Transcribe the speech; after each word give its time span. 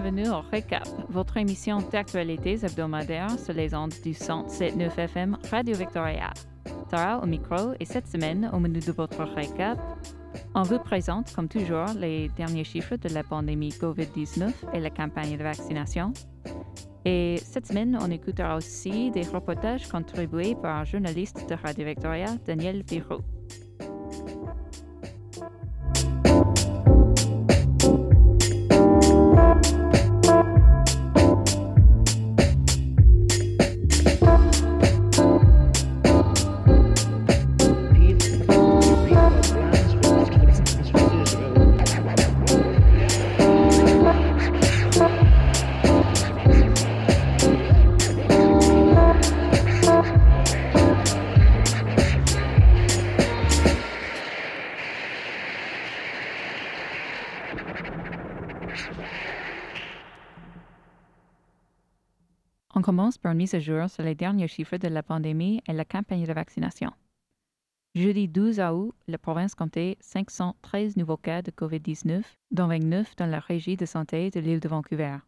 bienvenue 0.00 0.28
au 0.28 0.42
Recap, 0.42 0.86
votre 1.08 1.38
émission 1.38 1.78
d'actualités 1.90 2.64
hebdomadaires 2.64 3.36
sur 3.36 3.52
les 3.52 3.74
ondes 3.74 3.94
du 4.04 4.12
107.9 4.12 4.96
FM 4.96 5.36
Radio 5.50 5.76
Victoria. 5.76 6.32
Sarah 6.88 7.20
au 7.20 7.26
micro 7.26 7.72
et 7.80 7.84
cette 7.84 8.06
semaine, 8.06 8.48
au 8.52 8.60
menu 8.60 8.78
de 8.78 8.92
votre 8.92 9.24
Recap, 9.24 9.76
on 10.54 10.62
vous 10.62 10.78
présente, 10.78 11.32
comme 11.34 11.48
toujours, 11.48 11.88
les 11.98 12.28
derniers 12.36 12.62
chiffres 12.62 12.94
de 12.94 13.08
la 13.12 13.24
pandémie 13.24 13.70
COVID-19 13.70 14.52
et 14.72 14.78
la 14.78 14.90
campagne 14.90 15.36
de 15.36 15.42
vaccination. 15.42 16.12
Et 17.04 17.40
cette 17.42 17.66
semaine, 17.66 17.98
on 18.00 18.08
écoutera 18.08 18.54
aussi 18.54 19.10
des 19.10 19.22
reportages 19.22 19.88
contribués 19.88 20.54
par 20.54 20.76
un 20.76 20.84
journaliste 20.84 21.50
de 21.50 21.56
Radio 21.56 21.84
Victoria, 21.84 22.36
Daniel 22.46 22.84
Biro. 22.84 23.18
On 62.98 63.02
commence 63.02 63.18
par 63.18 63.30
une 63.30 63.38
mise 63.38 63.54
à 63.54 63.60
jour 63.60 63.88
sur 63.88 64.02
les 64.02 64.16
derniers 64.16 64.48
chiffres 64.48 64.76
de 64.76 64.88
la 64.88 65.04
pandémie 65.04 65.62
et 65.68 65.72
la 65.72 65.84
campagne 65.84 66.26
de 66.26 66.32
vaccination. 66.32 66.90
Jeudi 67.94 68.26
12 68.26 68.58
août, 68.58 68.92
la 69.06 69.18
province 69.18 69.54
comptait 69.54 69.96
513 70.00 70.96
nouveaux 70.96 71.16
cas 71.16 71.40
de 71.40 71.52
COVID-19, 71.52 72.24
dont 72.50 72.66
29 72.66 73.14
dans 73.14 73.26
la 73.26 73.38
régie 73.38 73.76
de 73.76 73.86
santé 73.86 74.30
de 74.30 74.40
l'île 74.40 74.58
de 74.58 74.68
Vancouver. 74.68 75.18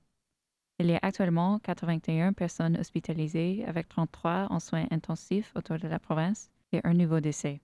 Il 0.80 0.86
y 0.86 0.94
a 0.94 0.98
actuellement 1.00 1.60
81 1.60 2.32
personnes 2.32 2.76
hospitalisées 2.76 3.64
avec 3.64 3.88
33 3.88 4.48
en 4.50 4.58
soins 4.58 4.88
intensifs 4.90 5.52
autour 5.54 5.78
de 5.78 5.86
la 5.86 6.00
province 6.00 6.50
et 6.72 6.80
un 6.82 6.94
nouveau 6.94 7.20
décès. 7.20 7.60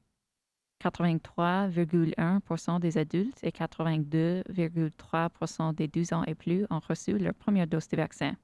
83,1 0.85 2.79
des 2.79 2.97
adultes 2.97 3.43
et 3.43 3.51
82,3 3.51 5.75
des 5.75 5.89
12 5.89 6.13
ans 6.13 6.23
et 6.29 6.37
plus 6.37 6.65
ont 6.71 6.79
reçu 6.79 7.19
leur 7.19 7.35
première 7.35 7.67
dose 7.67 7.89
de 7.89 7.97
vaccin. 7.97 8.37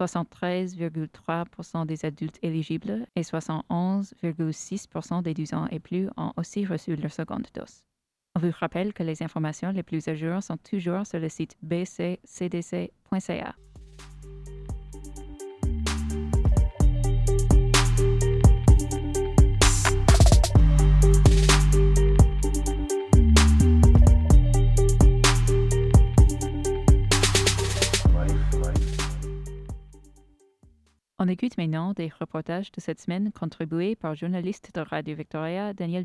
73,3% 0.00 1.86
des 1.86 2.04
adultes 2.04 2.38
éligibles 2.42 3.06
et 3.16 3.22
71,6% 3.22 5.22
des 5.22 5.34
12 5.34 5.54
ans 5.54 5.66
et 5.70 5.80
plus 5.80 6.08
ont 6.16 6.32
aussi 6.36 6.64
reçu 6.64 6.96
leur 6.96 7.12
seconde 7.12 7.46
dose. 7.54 7.82
On 8.36 8.40
vous 8.40 8.52
rappelle 8.58 8.92
que 8.92 9.02
les 9.02 9.22
informations 9.22 9.72
les 9.72 9.82
plus 9.82 10.06
à 10.08 10.14
jour 10.14 10.42
sont 10.42 10.56
toujours 10.56 11.06
sur 11.06 11.18
le 11.18 11.28
site 11.28 11.56
bccdc.ca. 11.62 13.54
écoute 31.30 31.56
maintenant 31.56 31.92
des 31.92 32.08
reportages 32.08 32.72
de 32.72 32.80
cette 32.80 33.00
semaine 33.00 33.30
contribués 33.30 33.94
par 33.94 34.16
journaliste 34.16 34.74
de 34.74 34.80
Radio 34.80 35.14
Victoria, 35.14 35.72
Daniel 35.72 36.04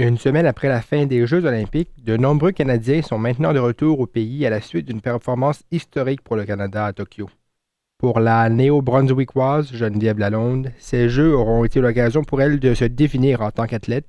Une 0.00 0.16
semaine 0.16 0.46
après 0.46 0.68
la 0.68 0.80
fin 0.80 1.06
des 1.06 1.26
Jeux 1.26 1.44
olympiques, 1.44 1.90
de 2.04 2.16
nombreux 2.16 2.52
Canadiens 2.52 3.02
sont 3.02 3.18
maintenant 3.18 3.52
de 3.52 3.58
retour 3.58 3.98
au 3.98 4.06
pays 4.06 4.46
à 4.46 4.50
la 4.50 4.60
suite 4.60 4.86
d'une 4.86 5.00
performance 5.00 5.64
historique 5.72 6.22
pour 6.22 6.36
le 6.36 6.44
Canada 6.44 6.86
à 6.86 6.92
Tokyo. 6.92 7.28
Pour 7.98 8.20
la 8.20 8.48
néo-brunswickoise 8.48 9.72
Geneviève 9.72 10.20
Lalonde, 10.20 10.70
ces 10.78 11.08
Jeux 11.08 11.34
auront 11.34 11.64
été 11.64 11.80
l'occasion 11.80 12.22
pour 12.22 12.40
elle 12.40 12.60
de 12.60 12.74
se 12.74 12.84
définir 12.84 13.42
en 13.42 13.50
tant 13.50 13.66
qu'athlète 13.66 14.06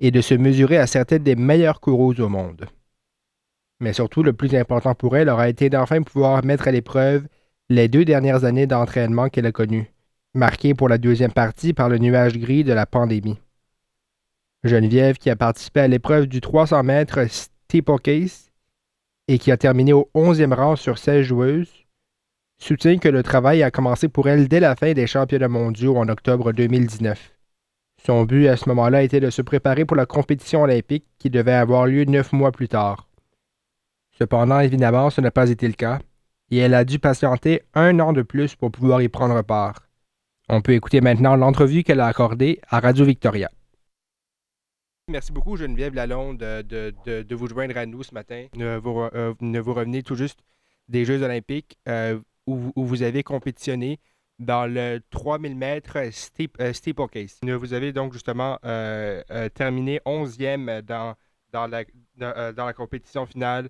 et 0.00 0.10
de 0.10 0.20
se 0.20 0.34
mesurer 0.34 0.78
à 0.78 0.88
certaines 0.88 1.22
des 1.22 1.36
meilleures 1.36 1.80
coureuses 1.80 2.18
au 2.18 2.28
monde. 2.28 2.66
Mais 3.78 3.92
surtout, 3.92 4.24
le 4.24 4.32
plus 4.32 4.52
important 4.56 4.96
pour 4.96 5.16
elle 5.16 5.28
aura 5.28 5.48
été 5.48 5.70
d'enfin 5.70 6.02
pouvoir 6.02 6.44
mettre 6.44 6.66
à 6.66 6.72
l'épreuve 6.72 7.28
les 7.68 7.86
deux 7.86 8.04
dernières 8.04 8.42
années 8.42 8.66
d'entraînement 8.66 9.28
qu'elle 9.28 9.46
a 9.46 9.52
connues, 9.52 9.92
marquées 10.34 10.74
pour 10.74 10.88
la 10.88 10.98
deuxième 10.98 11.30
partie 11.30 11.72
par 11.72 11.88
le 11.88 11.98
nuage 11.98 12.36
gris 12.36 12.64
de 12.64 12.72
la 12.72 12.84
pandémie. 12.84 13.38
Geneviève, 14.64 15.16
qui 15.16 15.30
a 15.30 15.36
participé 15.36 15.80
à 15.80 15.88
l'épreuve 15.88 16.26
du 16.26 16.40
300 16.40 16.82
mètres 16.82 17.26
steeplechase 17.30 18.50
et 19.28 19.38
qui 19.38 19.50
a 19.50 19.56
terminé 19.56 19.92
au 19.92 20.10
11e 20.14 20.52
rang 20.52 20.76
sur 20.76 20.98
16 20.98 21.24
joueuses, 21.24 21.86
soutient 22.58 22.98
que 22.98 23.08
le 23.08 23.22
travail 23.22 23.62
a 23.62 23.70
commencé 23.70 24.08
pour 24.08 24.28
elle 24.28 24.48
dès 24.48 24.60
la 24.60 24.76
fin 24.76 24.92
des 24.92 25.06
championnats 25.06 25.48
mondiaux 25.48 25.96
en 25.96 26.08
octobre 26.08 26.52
2019. 26.52 27.36
Son 28.04 28.24
but 28.24 28.48
à 28.48 28.56
ce 28.56 28.68
moment-là 28.68 29.02
était 29.02 29.20
de 29.20 29.30
se 29.30 29.42
préparer 29.42 29.84
pour 29.84 29.96
la 29.96 30.06
compétition 30.06 30.62
olympique 30.62 31.06
qui 31.18 31.30
devait 31.30 31.52
avoir 31.52 31.86
lieu 31.86 32.04
neuf 32.04 32.32
mois 32.32 32.52
plus 32.52 32.68
tard. 32.68 33.08
Cependant, 34.18 34.60
évidemment, 34.60 35.08
ce 35.10 35.20
n'a 35.20 35.30
pas 35.30 35.48
été 35.48 35.66
le 35.66 35.74
cas, 35.74 36.00
et 36.50 36.58
elle 36.58 36.74
a 36.74 36.84
dû 36.84 36.98
patienter 36.98 37.62
un 37.74 37.98
an 38.00 38.12
de 38.12 38.22
plus 38.22 38.56
pour 38.56 38.70
pouvoir 38.70 39.00
y 39.00 39.08
prendre 39.08 39.40
part. 39.42 39.86
On 40.48 40.60
peut 40.60 40.72
écouter 40.72 41.00
maintenant 41.00 41.36
l'entrevue 41.36 41.84
qu'elle 41.84 42.00
a 42.00 42.06
accordée 42.06 42.60
à 42.68 42.80
Radio 42.80 43.04
Victoria. 43.04 43.50
Merci 45.10 45.32
beaucoup, 45.32 45.56
Geneviève 45.56 45.92
Lalonde, 45.92 46.38
de, 46.38 47.34
vous 47.34 47.48
joindre 47.48 47.76
à 47.76 47.84
nous 47.84 48.04
ce 48.04 48.14
matin. 48.14 48.46
Vous, 48.54 49.00
euh, 49.00 49.34
vous 49.40 49.74
revenez 49.74 50.04
tout 50.04 50.14
juste 50.14 50.38
des 50.88 51.04
Jeux 51.04 51.22
olympiques 51.22 51.76
euh, 51.88 52.20
où, 52.46 52.70
vous 52.76 53.02
avez 53.02 53.24
compétitionné 53.24 53.98
dans 54.38 54.72
le 54.72 55.00
3000 55.10 55.56
mètres 55.56 55.98
euh, 55.98 56.72
steeplechase. 56.72 57.40
Vous 57.42 57.74
avez 57.74 57.92
donc 57.92 58.12
justement 58.12 58.56
terminé 59.54 60.00
11e 60.06 60.82
dans, 60.82 61.16
dans, 61.52 61.66
la, 61.66 61.84
dans, 62.16 62.54
dans, 62.54 62.66
la 62.66 62.72
compétition 62.72 63.26
finale, 63.26 63.68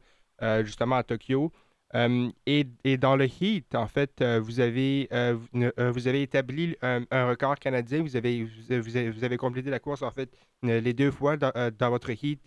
justement 0.63 0.97
à 0.97 1.03
Tokyo. 1.05 1.51
Euh, 1.95 2.31
et, 2.47 2.67
et, 2.85 2.97
dans 2.97 3.17
le 3.17 3.27
heat, 3.27 3.75
en 3.75 3.89
fait, 3.89 4.21
euh, 4.21 4.39
vous, 4.41 4.61
avez, 4.61 5.09
euh, 5.13 5.37
vous 5.53 6.07
avez 6.07 6.23
établi 6.23 6.77
un, 6.83 7.05
record 7.29 7.57
canadien. 7.57 8.03
Vous 8.03 8.17
avez, 8.17 8.45
vous 8.45 8.73
avez, 8.73 9.11
vous, 9.11 9.25
avez, 9.25 9.37
complété 9.37 9.71
la 9.71 9.81
course, 9.81 10.03
en 10.03 10.11
fait, 10.11 10.31
les 10.63 10.93
deux 10.93 11.11
fois 11.11 11.37
dans, 11.37 11.53
dans 11.77 11.91
votre 11.91 12.11
heat 12.11 12.41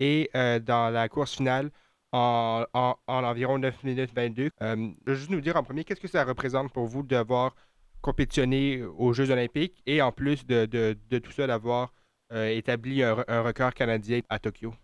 et 0.00 0.30
dans 0.34 0.92
la 0.92 1.08
course 1.08 1.36
finale 1.36 1.70
en, 2.12 2.64
en, 2.74 2.96
en, 3.06 3.24
environ 3.24 3.58
9 3.58 3.84
minutes 3.84 4.12
22. 4.14 4.50
je 4.60 4.66
vais 5.06 5.14
juste 5.14 5.30
nous 5.30 5.40
dire 5.40 5.56
en 5.56 5.62
premier, 5.62 5.84
qu'est-ce 5.84 6.00
que 6.00 6.08
ça 6.08 6.24
représente 6.24 6.72
pour 6.72 6.86
vous 6.86 7.02
d'avoir 7.02 7.54
compétitionné 8.02 8.82
aux 8.82 9.12
Jeux 9.12 9.30
olympiques 9.30 9.82
et 9.86 10.02
en 10.02 10.10
plus 10.12 10.46
de, 10.46 10.66
de, 10.66 10.96
de 11.10 11.18
tout 11.18 11.32
ça, 11.32 11.46
d'avoir 11.46 11.92
établi 12.32 13.02
un, 13.02 13.24
un 13.28 13.42
record 13.42 13.74
canadien 13.74 14.20
à 14.28 14.38
Tokyo? 14.38 14.74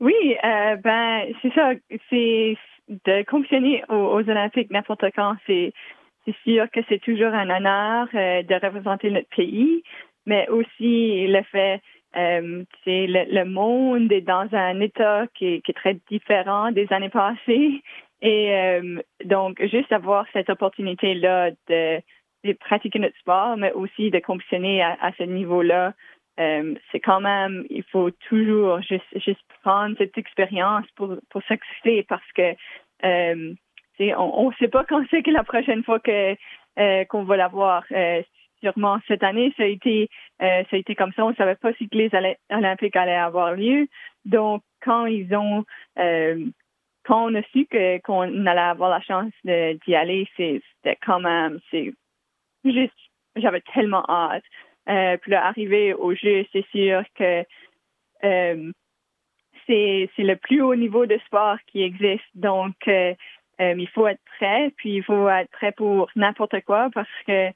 Oui, 0.00 0.14
euh, 0.42 0.76
ben 0.76 1.26
c'est 1.42 1.52
ça. 1.52 1.72
C'est 2.08 2.56
de 2.90 3.22
compétitionner 3.22 3.84
aux, 3.88 4.28
Olympiques 4.28 4.70
n'importe 4.70 5.04
quand. 5.14 5.36
C'est 5.46 5.72
sûr 6.44 6.70
que 6.70 6.80
c'est 6.88 7.00
toujours 7.00 7.32
un 7.32 7.48
honneur 7.50 8.08
euh, 8.14 8.42
de 8.42 8.54
représenter 8.54 9.10
notre 9.10 9.28
pays, 9.28 9.82
mais 10.26 10.48
aussi 10.48 11.26
le 11.26 11.42
fait 11.44 11.80
euh, 12.16 12.64
le, 12.86 13.34
le, 13.34 13.44
monde 13.44 14.10
est 14.10 14.20
dans 14.20 14.48
un 14.52 14.80
état 14.80 15.26
qui 15.34 15.62
est, 15.66 15.74
très 15.74 15.96
différent 16.10 16.72
des 16.72 16.92
années 16.92 17.08
passées. 17.08 17.82
Et 18.20 18.52
euh, 18.52 19.00
donc, 19.24 19.64
juste 19.66 19.92
avoir 19.92 20.26
cette 20.32 20.50
opportunité-là 20.50 21.52
de, 21.68 22.00
de, 22.44 22.52
pratiquer 22.54 22.98
notre 22.98 23.16
sport, 23.18 23.56
mais 23.56 23.72
aussi 23.72 24.10
de 24.10 24.18
compétitionner 24.18 24.82
à, 24.82 24.98
à 25.00 25.12
ce 25.12 25.22
niveau-là, 25.22 25.94
euh, 26.40 26.74
c'est 26.90 27.00
quand 27.00 27.20
même, 27.20 27.66
il 27.68 27.82
faut 27.84 28.10
toujours 28.28 28.80
juste, 28.80 29.04
juste 29.16 29.40
prendre 29.62 29.96
cette 29.98 30.16
expérience 30.16 30.86
pour, 30.96 31.16
pour 31.28 31.42
parce 32.08 32.32
que 32.34 32.54
euh, 33.04 33.54
on 34.16 34.48
ne 34.48 34.54
sait 34.58 34.68
pas 34.68 34.84
quand 34.84 35.04
c'est 35.10 35.22
que 35.22 35.30
la 35.30 35.44
prochaine 35.44 35.84
fois 35.84 36.00
que 36.00 36.34
euh, 36.78 37.04
qu'on 37.04 37.24
va 37.24 37.36
l'avoir. 37.36 37.84
Sûrement 38.62 38.98
cette 39.08 39.22
année, 39.22 39.54
ça 39.56 39.62
a 39.62 39.66
été, 39.66 40.10
ça 40.38 40.64
a 40.70 40.76
été 40.76 40.94
comme 40.94 41.12
ça. 41.14 41.24
On 41.24 41.30
ne 41.30 41.34
savait 41.34 41.54
pas 41.54 41.72
si 41.74 41.88
les 41.92 42.10
Olympiques 42.50 42.94
allaient 42.94 43.14
avoir 43.14 43.54
lieu. 43.54 43.88
Donc, 44.26 44.62
quand 44.82 45.06
ils 45.06 45.34
ont, 45.34 45.64
quand 45.96 47.24
on 47.24 47.34
a 47.34 47.42
su 47.52 47.66
qu'on 48.04 48.46
allait 48.46 48.60
avoir 48.60 48.90
la 48.90 49.00
chance 49.00 49.32
d'y 49.44 49.94
aller, 49.94 50.28
c'était 50.36 50.98
quand 51.02 51.20
même, 51.20 51.58
c'est 51.70 51.94
juste, 52.62 52.92
j'avais 53.36 53.62
tellement 53.72 54.04
hâte. 54.10 54.44
Euh, 54.88 55.16
puis 55.18 55.34
arriver 55.34 55.94
au 55.94 56.14
jeu, 56.14 56.44
c'est 56.52 56.66
sûr 56.70 57.02
que 57.14 57.44
euh, 58.24 58.72
c'est 59.66 60.10
le 60.18 60.34
plus 60.34 60.62
haut 60.62 60.74
niveau 60.74 61.06
de 61.06 61.18
sport 61.26 61.56
qui 61.66 61.82
existe. 61.82 62.24
Donc, 62.34 62.74
euh, 62.88 63.14
il 63.58 63.88
faut 63.88 64.08
être 64.08 64.22
prêt, 64.38 64.72
puis 64.76 64.96
il 64.96 65.04
faut 65.04 65.28
être 65.28 65.50
prêt 65.50 65.72
pour 65.72 66.10
n'importe 66.16 66.60
quoi 66.64 66.88
parce 66.92 67.08
que 67.26 67.50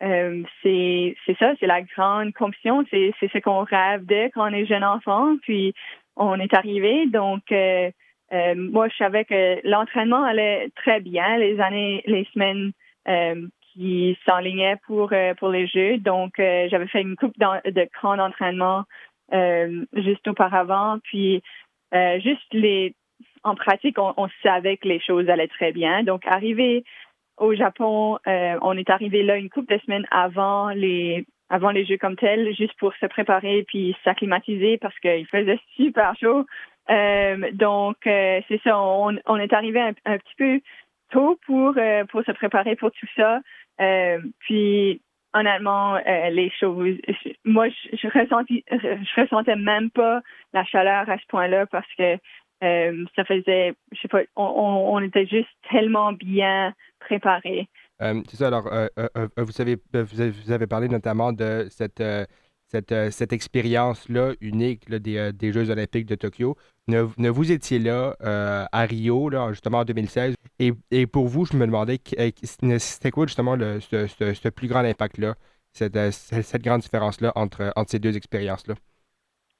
c'est 0.00 1.36
ça, 1.38 1.54
c'est 1.58 1.66
la 1.66 1.80
grande 1.80 2.34
compétition, 2.34 2.84
c'est 2.90 3.14
ce 3.20 3.38
qu'on 3.38 3.62
rêve 3.62 4.04
de 4.04 4.30
quand 4.34 4.50
on 4.50 4.52
est 4.52 4.66
jeune 4.66 4.84
enfant, 4.84 5.36
puis 5.40 5.72
on 6.16 6.38
est 6.38 6.52
arrivé. 6.52 7.06
Donc, 7.06 7.44
moi, 7.50 8.88
je 8.88 8.96
savais 8.98 9.24
que 9.24 9.66
l'entraînement 9.66 10.22
allait 10.22 10.68
très 10.76 11.00
bien 11.00 11.38
les 11.38 11.58
années, 11.60 12.02
les 12.06 12.28
semaines 12.34 12.72
qui 13.74 14.16
s'enlignait 14.26 14.76
pour 14.86 15.12
euh, 15.12 15.34
pour 15.34 15.48
les 15.48 15.66
Jeux. 15.66 15.98
Donc, 15.98 16.38
euh, 16.38 16.68
j'avais 16.70 16.86
fait 16.86 17.00
une 17.00 17.16
coupe 17.16 17.38
de 17.38 17.88
camps 18.00 18.16
d'entraînement 18.16 18.84
euh, 19.32 19.84
juste 19.94 20.26
auparavant. 20.28 20.98
Puis, 21.04 21.42
juste 22.22 22.52
les 22.52 22.94
en 23.44 23.54
pratique, 23.54 23.98
on, 23.98 24.28
savait 24.42 24.78
que 24.78 24.88
les 24.88 25.00
choses 25.00 25.28
allaient 25.28 25.48
très 25.48 25.70
bien. 25.70 26.02
Donc, 26.02 26.22
arrivé 26.26 26.82
au 27.36 27.54
Japon, 27.54 28.18
on 28.26 28.76
est 28.76 28.90
arrivé 28.90 29.22
là 29.22 29.36
une 29.36 29.50
couple 29.50 29.74
de 29.74 29.80
semaines 29.80 30.06
avant 30.10 30.70
les 30.70 31.26
avant 31.50 31.70
les 31.70 31.84
Jeux 31.84 31.98
comme 31.98 32.16
tels, 32.16 32.54
juste 32.56 32.72
pour 32.78 32.94
se 32.94 33.06
préparer 33.06 33.64
puis 33.68 33.94
s'acclimatiser 34.02 34.78
parce 34.78 34.98
qu'il 34.98 35.26
faisait 35.26 35.60
super 35.76 36.14
chaud. 36.18 36.46
donc, 37.52 37.96
c'est 38.04 38.60
ça, 38.64 38.80
on, 38.80 39.16
on, 39.26 39.36
est 39.36 39.52
arrivé 39.52 39.80
un, 39.80 39.92
un, 40.06 40.18
petit 40.18 40.34
peu 40.36 40.60
tôt 41.10 41.38
pour, 41.46 41.74
pour 42.08 42.24
se 42.24 42.32
préparer 42.32 42.76
pour 42.76 42.90
tout 42.92 43.06
ça. 43.14 43.40
Euh, 43.80 44.18
puis 44.40 45.00
honnêtement, 45.32 45.96
euh, 45.96 46.30
les 46.30 46.50
choses, 46.60 46.96
moi, 47.44 47.68
je, 47.68 47.96
je, 47.96 49.20
ressentais 49.20 49.56
même 49.56 49.90
pas 49.90 50.20
la 50.52 50.64
chaleur 50.64 51.08
à 51.08 51.18
ce 51.18 51.26
point-là 51.28 51.66
parce 51.66 51.88
que 51.98 52.16
euh, 52.62 53.04
ça 53.16 53.24
faisait, 53.24 53.74
je 53.92 54.00
sais 54.00 54.08
pas, 54.08 54.22
on, 54.36 54.44
on, 54.44 55.00
était 55.00 55.26
juste 55.26 55.48
tellement 55.70 56.12
bien 56.12 56.72
préparés. 57.00 57.68
c'est 57.98 58.36
ça. 58.36 58.46
Alors, 58.46 58.70
vous, 59.36 59.52
savez, 59.52 59.76
vous 59.92 60.52
avez 60.52 60.66
parlé 60.66 60.88
notamment 60.88 61.32
de 61.32 61.66
cette 61.68 62.02
cette, 62.74 62.90
euh, 62.90 63.10
cette 63.10 63.32
expérience-là 63.32 64.32
unique 64.40 64.90
des, 64.90 65.16
euh, 65.16 65.32
des, 65.32 65.52
Jeux 65.52 65.70
olympiques 65.70 66.06
de 66.06 66.16
Tokyo. 66.16 66.56
Ne, 66.88 67.06
ne 67.18 67.30
vous 67.30 67.52
étiez 67.52 67.78
là 67.78 68.16
euh, 68.22 68.64
à 68.72 68.82
Rio, 68.82 69.28
là, 69.28 69.50
justement 69.50 69.78
en 69.78 69.84
2016, 69.84 70.34
et, 70.58 70.72
et, 70.90 71.06
pour 71.06 71.28
vous, 71.28 71.44
je 71.44 71.56
me 71.56 71.66
demandais 71.66 71.98
c'était 72.42 73.12
quoi 73.12 73.26
justement 73.26 73.54
le, 73.54 73.78
ce, 73.78 74.08
ce, 74.08 74.48
plus 74.48 74.66
grand 74.66 74.80
impact-là, 74.80 75.34
cette, 75.72 75.96
cette, 76.10 76.62
grande 76.62 76.80
différence-là 76.80 77.32
entre, 77.36 77.72
entre 77.76 77.90
ces 77.90 78.00
deux 78.00 78.16
expériences-là? 78.16 78.74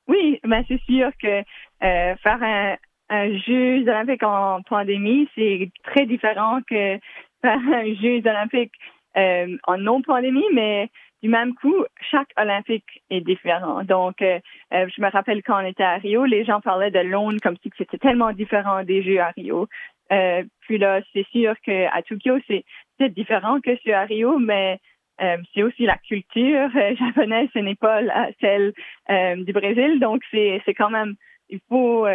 Oui, 0.09 0.41
ben 0.43 0.65
c'est 0.67 0.81
sûr 0.83 1.11
que 1.23 1.43
faire 1.81 2.43
un, 2.43 2.77
un 3.11 3.39
Jeux 3.39 3.83
olympique 3.83 4.23
en 4.25 4.61
pandémie, 4.63 5.29
c'est 5.37 5.71
très 5.85 6.07
différent 6.07 6.61
que 6.69 6.99
faire 7.43 7.61
un 7.73 7.95
Jeux 8.03 8.23
olympique 8.27 8.73
en 9.15 9.79
non-pandémie, 9.79 10.51
mais 10.53 10.91
du 11.25 11.31
même 11.31 11.55
coup, 11.55 11.87
chaque 12.11 12.29
Olympique 12.37 13.03
est 13.09 13.23
différent. 13.23 13.83
Donc, 13.83 14.21
euh, 14.21 14.39
euh, 14.75 14.87
je 14.95 15.01
me 15.01 15.11
rappelle 15.11 15.43
quand 15.43 15.57
on 15.57 15.67
était 15.67 15.83
à 15.83 15.95
Rio, 15.95 16.27
les 16.27 16.45
gens 16.45 16.61
parlaient 16.61 16.91
de 16.91 16.99
Londres 16.99 17.39
comme 17.43 17.57
si 17.63 17.71
c'était 17.79 17.97
tellement 17.97 18.33
différent 18.33 18.85
des 18.85 19.03
Jeux 19.03 19.21
à 19.21 19.31
Rio. 19.31 19.67
Euh, 20.13 20.45
puis 20.61 20.77
là, 20.77 21.01
c'est 21.15 21.27
sûr 21.29 21.55
qu'à 21.63 22.03
Tokyo, 22.07 22.37
c'est 22.47 22.63
peut-être 22.99 23.15
différent 23.15 23.59
que 23.63 23.75
ce 23.75 23.91
à 23.93 24.03
Rio, 24.03 24.39
mais 24.39 24.79
c'est 25.55 25.63
aussi 25.63 25.87
la 25.87 25.97
culture 25.97 26.69
japonaise, 26.99 27.49
ce 27.55 27.61
n'est 27.61 27.75
pas 27.75 28.03
celle 28.43 28.75
du 29.45 29.53
Brésil. 29.55 30.01
Donc, 30.01 30.21
c'est 30.31 30.75
quand 30.77 30.91
même, 30.91 31.15
il 31.49 31.61
faut, 31.71 32.07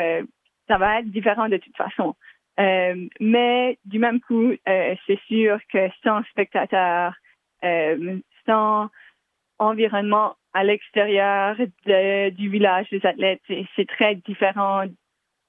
ça 0.68 0.78
va 0.78 1.00
être 1.00 1.10
différent 1.10 1.50
de 1.50 1.58
toute 1.58 1.76
façon. 1.76 2.14
mais 2.60 3.80
du 3.86 3.98
même 3.98 4.20
coup, 4.20 4.54
c'est 4.66 5.20
sûr 5.28 5.58
que 5.74 5.90
sans 6.04 6.22
spectateurs, 6.26 7.16
environnement 9.60 10.36
à 10.54 10.64
l'extérieur 10.64 11.56
du 11.56 12.50
village 12.50 12.90
des 12.90 13.06
athlètes, 13.06 13.42
c'est 13.76 13.88
très 13.88 14.16
différent 14.16 14.84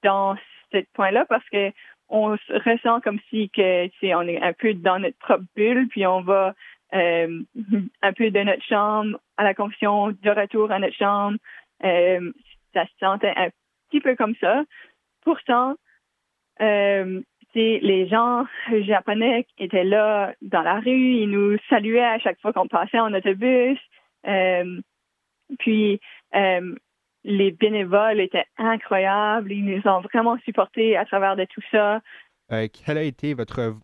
dans 0.03 0.35
ce 0.71 0.83
point-là 0.93 1.25
parce 1.25 1.47
que 1.49 1.71
on 2.09 2.35
se 2.35 2.53
ressent 2.69 2.99
comme 3.01 3.19
si 3.29 3.49
on 4.13 4.27
est 4.27 4.41
un 4.41 4.53
peu 4.53 4.73
dans 4.73 4.99
notre 4.99 5.17
propre 5.17 5.45
bulle, 5.55 5.87
puis 5.87 6.05
on 6.05 6.21
va 6.21 6.53
euh, 6.93 7.41
un 8.01 8.13
peu 8.13 8.29
de 8.31 8.39
notre 8.39 8.63
chambre 8.65 9.17
à 9.37 9.43
la 9.43 9.53
confiance 9.53 10.13
de 10.21 10.29
retour 10.29 10.71
à 10.71 10.79
notre 10.79 10.95
chambre. 10.95 11.37
Euh, 11.83 12.31
ça 12.73 12.85
se 12.85 12.91
sentait 12.99 13.33
un 13.35 13.49
petit 13.89 14.01
peu 14.01 14.15
comme 14.15 14.35
ça. 14.41 14.63
Pourtant, 15.21 15.75
euh, 16.61 17.21
les 17.59 18.07
gens 18.07 18.45
japonais 18.85 19.45
étaient 19.57 19.83
là 19.83 20.33
dans 20.41 20.61
la 20.61 20.79
rue, 20.79 21.15
ils 21.15 21.29
nous 21.29 21.57
saluaient 21.69 22.03
à 22.03 22.19
chaque 22.19 22.39
fois 22.41 22.53
qu'on 22.53 22.67
passait 22.67 22.99
en 22.99 23.13
autobus. 23.13 23.77
Euh, 24.27 24.79
puis 25.59 25.99
euh, 26.35 26.75
les 27.23 27.51
bénévoles 27.51 28.19
étaient 28.19 28.45
incroyables, 28.57 29.51
ils 29.51 29.65
nous 29.65 29.81
ont 29.85 30.01
vraiment 30.01 30.37
supportés 30.39 30.97
à 30.97 31.05
travers 31.05 31.35
de 31.35 31.45
tout 31.45 31.61
ça. 31.71 32.01
Euh, 32.51 32.67
quel 32.73 32.97
a 32.97 33.03
été 33.03 33.33
votre, 33.33 33.75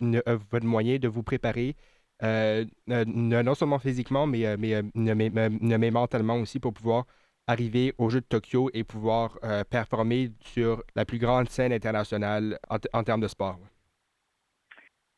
votre 0.51 0.65
moyen 0.65 0.97
de 0.97 1.07
vous 1.07 1.23
préparer, 1.23 1.75
non 2.21 3.55
seulement 3.55 3.79
physiquement, 3.79 4.27
mais, 4.27 4.57
mais, 4.57 4.81
mais, 4.95 5.91
mentalement 5.91 6.35
aussi 6.35 6.59
pour 6.59 6.73
pouvoir 6.73 7.05
arriver 7.47 7.93
aux 7.97 8.09
Jeux 8.09 8.21
de 8.21 8.25
Tokyo 8.25 8.69
et 8.73 8.83
pouvoir 8.83 9.37
performer 9.69 10.29
sur 10.41 10.83
la 10.95 11.05
plus 11.05 11.17
grande 11.17 11.49
scène 11.49 11.73
internationale 11.73 12.59
en, 12.93 13.03
termes 13.03 13.21
de 13.21 13.27
sport? 13.27 13.57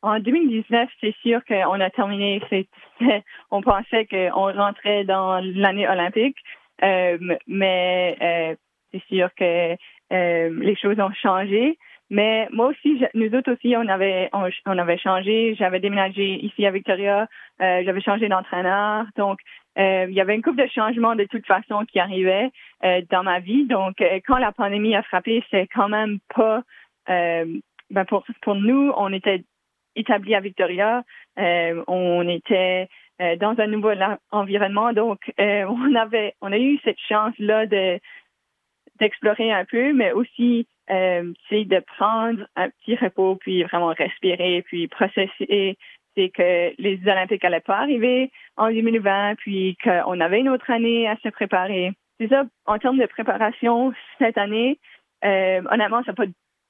En 0.02 0.18
2019, 0.18 0.88
c'est 1.00 1.14
sûr 1.22 1.44
qu'on 1.44 1.80
a 1.80 1.90
terminé. 1.90 2.40
on 3.50 3.60
pensait 3.60 4.06
qu'on 4.06 4.52
rentrait 4.52 5.04
dans 5.04 5.40
l'année 5.40 5.86
olympique, 5.86 6.38
euh, 6.82 7.18
mais 7.46 8.16
euh, 8.22 8.54
c'est 8.92 9.02
sûr 9.14 9.28
que 9.34 9.76
euh, 10.12 10.58
les 10.62 10.76
choses 10.76 10.98
ont 11.00 11.12
changé. 11.12 11.78
Mais 12.08 12.48
moi 12.50 12.68
aussi, 12.68 13.04
nous 13.14 13.32
autres 13.34 13.52
aussi, 13.52 13.76
on 13.76 13.86
avait 13.88 14.30
on, 14.32 14.78
avait 14.78 14.98
changé. 14.98 15.54
J'avais 15.56 15.80
déménagé 15.80 16.44
ici 16.44 16.66
à 16.66 16.72
Victoria. 16.72 17.28
J'avais 17.60 18.00
changé 18.00 18.28
d'entraîneur. 18.28 19.04
Donc, 19.16 19.38
il 19.80 20.12
y 20.12 20.20
avait 20.20 20.34
une 20.34 20.42
couple 20.42 20.62
de 20.62 20.68
changements 20.68 21.14
de 21.14 21.24
toute 21.24 21.46
façon 21.46 21.84
qui 21.86 21.98
arrivaient 21.98 22.50
dans 23.10 23.22
ma 23.22 23.40
vie. 23.40 23.66
Donc, 23.66 24.02
quand 24.26 24.38
la 24.38 24.52
pandémie 24.52 24.94
a 24.94 25.02
frappé, 25.02 25.42
c'est 25.50 25.66
quand 25.68 25.88
même 25.88 26.18
pas 26.34 26.62
ben 27.06 28.04
pour 28.06 28.24
pour 28.42 28.54
nous, 28.54 28.92
on 28.96 29.12
était 29.12 29.42
établi 29.96 30.34
à 30.34 30.40
Victoria. 30.40 31.04
Euh, 31.38 31.82
on 31.86 32.28
était 32.28 32.88
euh, 33.20 33.36
dans 33.36 33.58
un 33.58 33.66
nouveau 33.66 33.92
environnement, 34.30 34.92
donc 34.92 35.20
euh, 35.40 35.64
on 35.68 35.94
avait, 35.94 36.34
on 36.40 36.52
a 36.52 36.58
eu 36.58 36.78
cette 36.84 37.00
chance 37.08 37.34
là 37.38 37.66
de 37.66 37.98
d'explorer 38.98 39.50
un 39.50 39.64
peu, 39.64 39.94
mais 39.94 40.12
aussi 40.12 40.66
de 40.90 41.80
prendre 41.96 42.46
un 42.56 42.68
petit 42.68 42.96
repos, 42.96 43.36
puis 43.36 43.62
vraiment 43.62 43.94
respirer, 43.96 44.62
puis 44.66 44.88
processer. 44.88 45.78
Que 46.28 46.74
les 46.78 47.00
Olympiques 47.06 47.42
n'allaient 47.42 47.60
pas 47.60 47.78
arriver 47.78 48.30
en 48.56 48.68
2020, 48.68 49.36
puis 49.36 49.76
qu'on 49.82 50.20
avait 50.20 50.40
une 50.40 50.50
autre 50.50 50.70
année 50.70 51.08
à 51.08 51.16
se 51.22 51.30
préparer. 51.30 51.92
C'est 52.20 52.28
ça, 52.28 52.44
en 52.66 52.78
termes 52.78 52.98
de 52.98 53.06
préparation 53.06 53.94
cette 54.18 54.36
année, 54.36 54.78
honnêtement, 55.22 56.02
ça 56.04 56.12
n'a 56.12 56.14
pas 56.14 56.26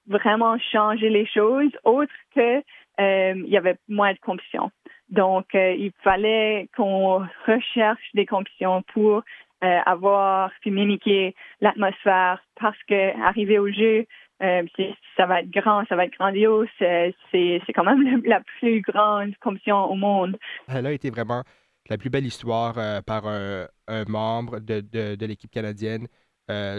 vraiment 0.07 0.57
changé 0.73 1.09
les 1.09 1.27
choses, 1.27 1.71
autre 1.85 2.13
que 2.35 2.63
euh, 3.01 3.35
il 3.37 3.49
y 3.49 3.57
avait 3.57 3.77
moins 3.89 4.13
de 4.13 4.19
compétitions. 4.19 4.71
Donc, 5.09 5.55
euh, 5.55 5.73
il 5.73 5.93
fallait 6.03 6.69
qu'on 6.77 7.27
recherche 7.47 8.03
des 8.15 8.27
compétitions 8.27 8.83
pour 8.93 9.23
euh, 9.65 9.79
avoir 9.87 10.51
puis 10.61 10.71
mimiquer 10.71 11.35
l'atmosphère 11.61 12.43
parce 12.61 12.79
que 12.89 13.21
arriver 13.23 13.59
au 13.59 13.71
jeu, 13.71 14.07
ça 14.41 15.27
va 15.27 15.41
être 15.41 15.51
grand, 15.51 15.85
ça 15.87 15.97
va 15.97 16.07
être 16.07 16.17
grandiose. 16.19 16.69
C'est 16.79 17.73
quand 17.75 17.85
même 17.85 18.23
la 18.25 18.41
plus 18.59 18.81
grande 18.81 19.37
compétition 19.37 19.85
au 19.91 19.95
monde. 19.95 20.39
Elle 20.69 20.87
a 20.87 20.93
été 20.93 21.11
vraiment 21.11 21.43
la 21.89 21.99
plus 21.99 22.11
belle 22.11 22.27
histoire 22.27 22.75
par 23.05 23.27
un, 23.27 23.67
membre 24.09 24.61
de, 24.61 24.81
de, 24.81 25.17
de 25.17 25.27
l'équipe 25.27 25.51
canadienne 25.51 26.07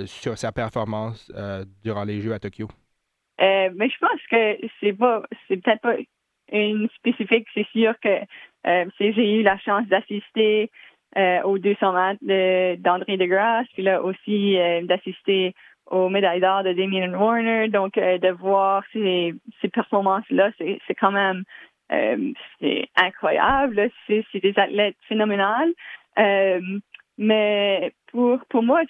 sur 0.05 0.37
sa 0.37 0.51
performance 0.51 1.31
durant 1.83 2.03
les 2.03 2.21
Jeux 2.21 2.33
à 2.33 2.39
Tokyo. 2.39 2.67
Euh, 3.41 3.69
mais 3.75 3.89
je 3.89 3.97
pense 3.99 4.21
que 4.29 4.67
c'est 4.79 4.93
pas, 4.93 5.23
c'est 5.47 5.57
peut-être 5.57 5.81
pas 5.81 5.95
une 6.51 6.87
spécifique. 6.95 7.47
C'est 7.53 7.67
sûr 7.73 7.93
que 7.99 8.19
j'ai 8.99 9.35
eu 9.35 9.43
la 9.43 9.57
chance 9.59 9.87
d'assister 9.87 10.69
aux 11.43 11.57
200 11.57 11.93
mètres 11.93 12.81
d'André 12.81 13.17
de 13.17 13.25
Grasse, 13.25 13.67
puis 13.73 13.83
là 13.83 14.01
aussi 14.01 14.55
d'assister 14.83 15.53
aux 15.87 16.09
médailles 16.09 16.41
d'or 16.41 16.63
de 16.63 16.73
Damien 16.73 17.13
Warner. 17.13 17.67
Donc, 17.67 17.95
de 17.95 18.31
voir 18.31 18.83
ces, 18.93 19.33
ces 19.61 19.69
performances-là, 19.69 20.51
c'est 20.57 20.95
quand 20.95 21.11
même 21.11 21.43
c'est 22.59 22.87
incroyable. 22.95 23.89
C'est 24.07 24.23
des 24.41 24.53
athlètes 24.57 24.95
phénoménales. 25.07 25.73
mais 27.17 27.93
pour, 28.11 28.39
pour 28.49 28.63
moi, 28.63 28.81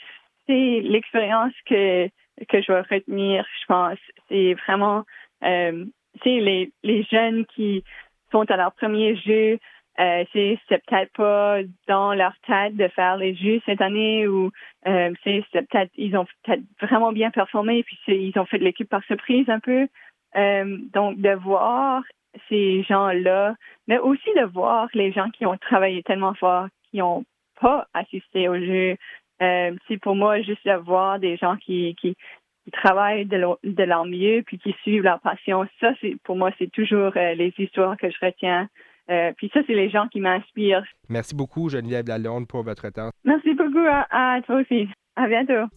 c'est 0.47 0.81
l'expérience 0.81 1.53
que, 1.65 2.07
que 2.07 2.61
je 2.61 2.71
vais 2.71 2.81
retenir, 2.81 3.45
je 3.61 3.65
pense. 3.67 3.99
C'est 4.29 4.55
vraiment 4.65 5.03
euh, 5.43 5.85
les, 6.25 6.71
les 6.83 7.03
jeunes 7.03 7.45
qui 7.45 7.83
sont 8.31 8.49
à 8.49 8.57
leur 8.57 8.73
premier 8.73 9.15
jeu. 9.15 9.59
Euh, 9.99 10.23
c'est 10.31 10.57
peut-être 10.67 11.11
pas 11.13 11.57
dans 11.87 12.13
leur 12.13 12.33
tête 12.47 12.75
de 12.77 12.87
faire 12.87 13.17
les 13.17 13.35
jeux 13.35 13.61
cette 13.65 13.81
année 13.81 14.25
ou 14.25 14.49
euh, 14.87 15.11
c'est 15.23 15.43
peut-être 15.51 15.91
ils 15.95 16.15
ont 16.15 16.25
peut-être 16.43 16.63
vraiment 16.81 17.11
bien 17.11 17.29
performé 17.29 17.83
puis 17.83 17.99
ils 18.07 18.39
ont 18.39 18.45
fait 18.45 18.57
de 18.57 18.63
l'équipe 18.63 18.89
par 18.89 19.03
surprise 19.03 19.49
un 19.49 19.59
peu. 19.59 19.87
Euh, 20.37 20.77
donc 20.93 21.19
de 21.19 21.31
voir 21.31 22.03
ces 22.47 22.83
gens-là, 22.83 23.55
mais 23.87 23.99
aussi 23.99 24.29
de 24.37 24.45
voir 24.45 24.87
les 24.93 25.11
gens 25.11 25.29
qui 25.31 25.45
ont 25.45 25.57
travaillé 25.57 26.03
tellement 26.03 26.33
fort, 26.35 26.67
qui 26.89 26.97
n'ont 26.97 27.25
pas 27.59 27.87
assisté 27.93 28.47
au 28.47 28.57
jeu, 28.57 28.95
euh, 29.41 29.75
c'est 29.87 29.97
pour 29.97 30.15
moi 30.15 30.41
juste 30.41 30.63
d'avoir 30.65 31.19
des 31.19 31.35
gens 31.37 31.57
qui, 31.57 31.95
qui, 31.99 32.15
travaillent 32.73 33.25
de, 33.25 33.83
leur 33.83 34.05
mieux 34.05 34.43
puis 34.45 34.59
qui 34.59 34.73
suivent 34.83 35.03
leur 35.03 35.19
passion. 35.19 35.67
Ça, 35.79 35.93
c'est 35.99 36.15
pour 36.23 36.37
moi, 36.37 36.51
c'est 36.57 36.71
toujours 36.71 37.11
euh, 37.17 37.33
les 37.33 37.53
histoires 37.57 37.97
que 37.97 38.09
je 38.09 38.17
retiens. 38.23 38.69
Euh, 39.11 39.31
puis 39.35 39.49
ça, 39.53 39.59
c'est 39.67 39.73
les 39.73 39.89
gens 39.89 40.07
qui 40.07 40.21
m'inspirent. 40.21 40.85
Merci 41.09 41.35
beaucoup, 41.35 41.69
Geneviève 41.69 42.07
Lalonde, 42.07 42.47
pour 42.47 42.63
votre 42.63 42.89
temps. 42.89 43.09
Merci 43.25 43.53
beaucoup 43.53 43.85
à, 43.85 44.07
à 44.09 44.41
toi 44.41 44.61
aussi. 44.61 44.87
À 45.15 45.27
bientôt. 45.27 45.67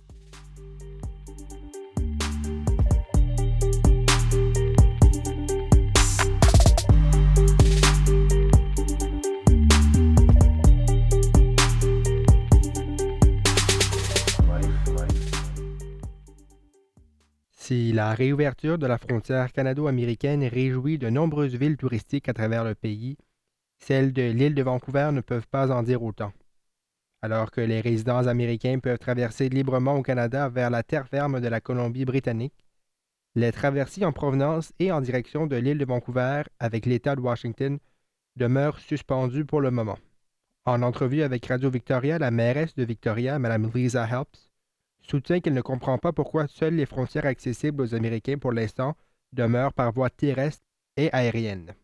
Si 17.67 17.93
la 17.95 18.13
réouverture 18.13 18.77
de 18.77 18.87
la 18.87 18.99
frontière 18.99 19.51
canado-américaine 19.51 20.45
réjouit 20.45 20.99
de 20.99 21.09
nombreuses 21.09 21.57
villes 21.57 21.79
touristiques 21.79 22.29
à 22.29 22.35
travers 22.35 22.63
le 22.63 22.75
pays, 22.75 23.17
celles 23.87 24.15
de 24.15 24.23
l'île 24.23 24.55
de 24.55 24.63
Vancouver 24.63 25.11
ne 25.13 25.21
peuvent 25.21 25.47
pas 25.47 25.71
en 25.71 25.83
dire 25.83 26.03
autant. 26.03 26.33
Alors 27.21 27.51
que 27.51 27.61
les 27.61 27.83
résidents 27.83 28.27
américains 28.27 28.79
peuvent 28.79 28.99
traverser 28.99 29.51
librement 29.51 29.97
au 29.97 30.03
Canada 30.03 30.49
vers 30.49 30.71
la 30.71 30.83
terre 30.83 31.07
ferme 31.07 31.39
de 31.41 31.49
la 31.49 31.61
Colombie-Britannique, 31.61 32.67
les 33.35 33.53
traversées 33.53 34.07
en 34.07 34.13
provenance 34.13 34.73
et 34.79 34.91
en 34.91 35.03
direction 35.03 35.47
de 35.47 35.57
l'île 35.57 35.77
de 35.77 35.85
Vancouver 35.85 36.45
avec 36.61 36.87
l'État 36.87 37.15
de 37.15 37.21
Washington 37.21 37.79
demeurent 38.37 38.79
suspendues 38.79 39.45
pour 39.45 39.61
le 39.61 39.71
moment. 39.71 39.99
En 40.65 40.81
entrevue 40.81 41.23
avec 41.23 41.45
Radio 41.45 41.69
Victoria, 41.69 42.19
la 42.19 42.31
mairesse 42.31 42.75
de 42.75 42.85
Victoria, 42.85 43.39
Mme 43.39 43.71
Lisa 43.75 44.09
Helps, 44.09 44.51
soutient 45.03 45.41
qu'il 45.41 45.53
ne 45.53 45.61
comprend 45.61 45.99
pas 45.99 46.13
pourquoi 46.13 46.47
seules 46.49 46.77
les 46.77 46.87
frontières 46.87 47.27
accessibles 47.27 47.83
aux 47.83 47.95
Américains 47.95 48.39
pour 48.39 48.53
l'instant 48.53 48.97
demeurent 49.35 49.75
par 49.75 49.93
voie 49.93 50.09
terrestre 50.09 50.65
et 50.97 51.13
aérienne. 51.13 51.75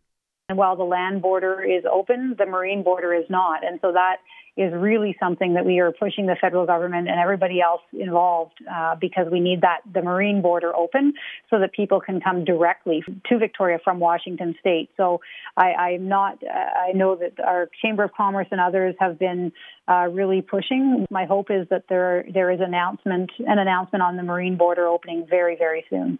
And 0.50 0.58
while 0.58 0.74
the 0.74 0.82
land 0.82 1.22
border 1.22 1.62
is 1.62 1.84
open, 1.90 2.34
the 2.36 2.44
marine 2.44 2.82
border 2.82 3.14
is 3.14 3.24
not. 3.30 3.64
And 3.64 3.78
so 3.80 3.92
that 3.92 4.16
is 4.56 4.72
really 4.74 5.16
something 5.20 5.54
that 5.54 5.64
we 5.64 5.78
are 5.78 5.92
pushing 5.92 6.26
the 6.26 6.34
federal 6.40 6.66
government 6.66 7.08
and 7.08 7.20
everybody 7.20 7.60
else 7.60 7.82
involved 7.92 8.54
uh, 8.68 8.96
because 9.00 9.28
we 9.30 9.38
need 9.38 9.60
that 9.60 9.78
the 9.94 10.02
marine 10.02 10.42
border 10.42 10.74
open 10.74 11.12
so 11.50 11.60
that 11.60 11.72
people 11.72 12.00
can 12.00 12.20
come 12.20 12.44
directly 12.44 13.00
to 13.28 13.38
Victoria 13.38 13.78
from 13.84 14.00
Washington 14.00 14.56
State. 14.58 14.90
So 14.96 15.20
I, 15.56 15.70
I'm 15.70 16.08
not. 16.08 16.42
Uh, 16.42 16.88
I 16.88 16.92
know 16.94 17.14
that 17.14 17.38
our 17.38 17.68
Chamber 17.80 18.02
of 18.02 18.12
Commerce 18.12 18.48
and 18.50 18.60
others 18.60 18.96
have 18.98 19.20
been 19.20 19.52
uh, 19.86 20.08
really 20.10 20.42
pushing. 20.42 21.06
My 21.12 21.26
hope 21.26 21.52
is 21.52 21.68
that 21.70 21.84
there 21.88 22.24
there 22.34 22.50
is 22.50 22.58
announcement 22.60 23.30
an 23.38 23.60
announcement 23.60 24.02
on 24.02 24.16
the 24.16 24.24
marine 24.24 24.56
border 24.56 24.88
opening 24.88 25.28
very 25.30 25.54
very 25.56 25.84
soon. 25.88 26.18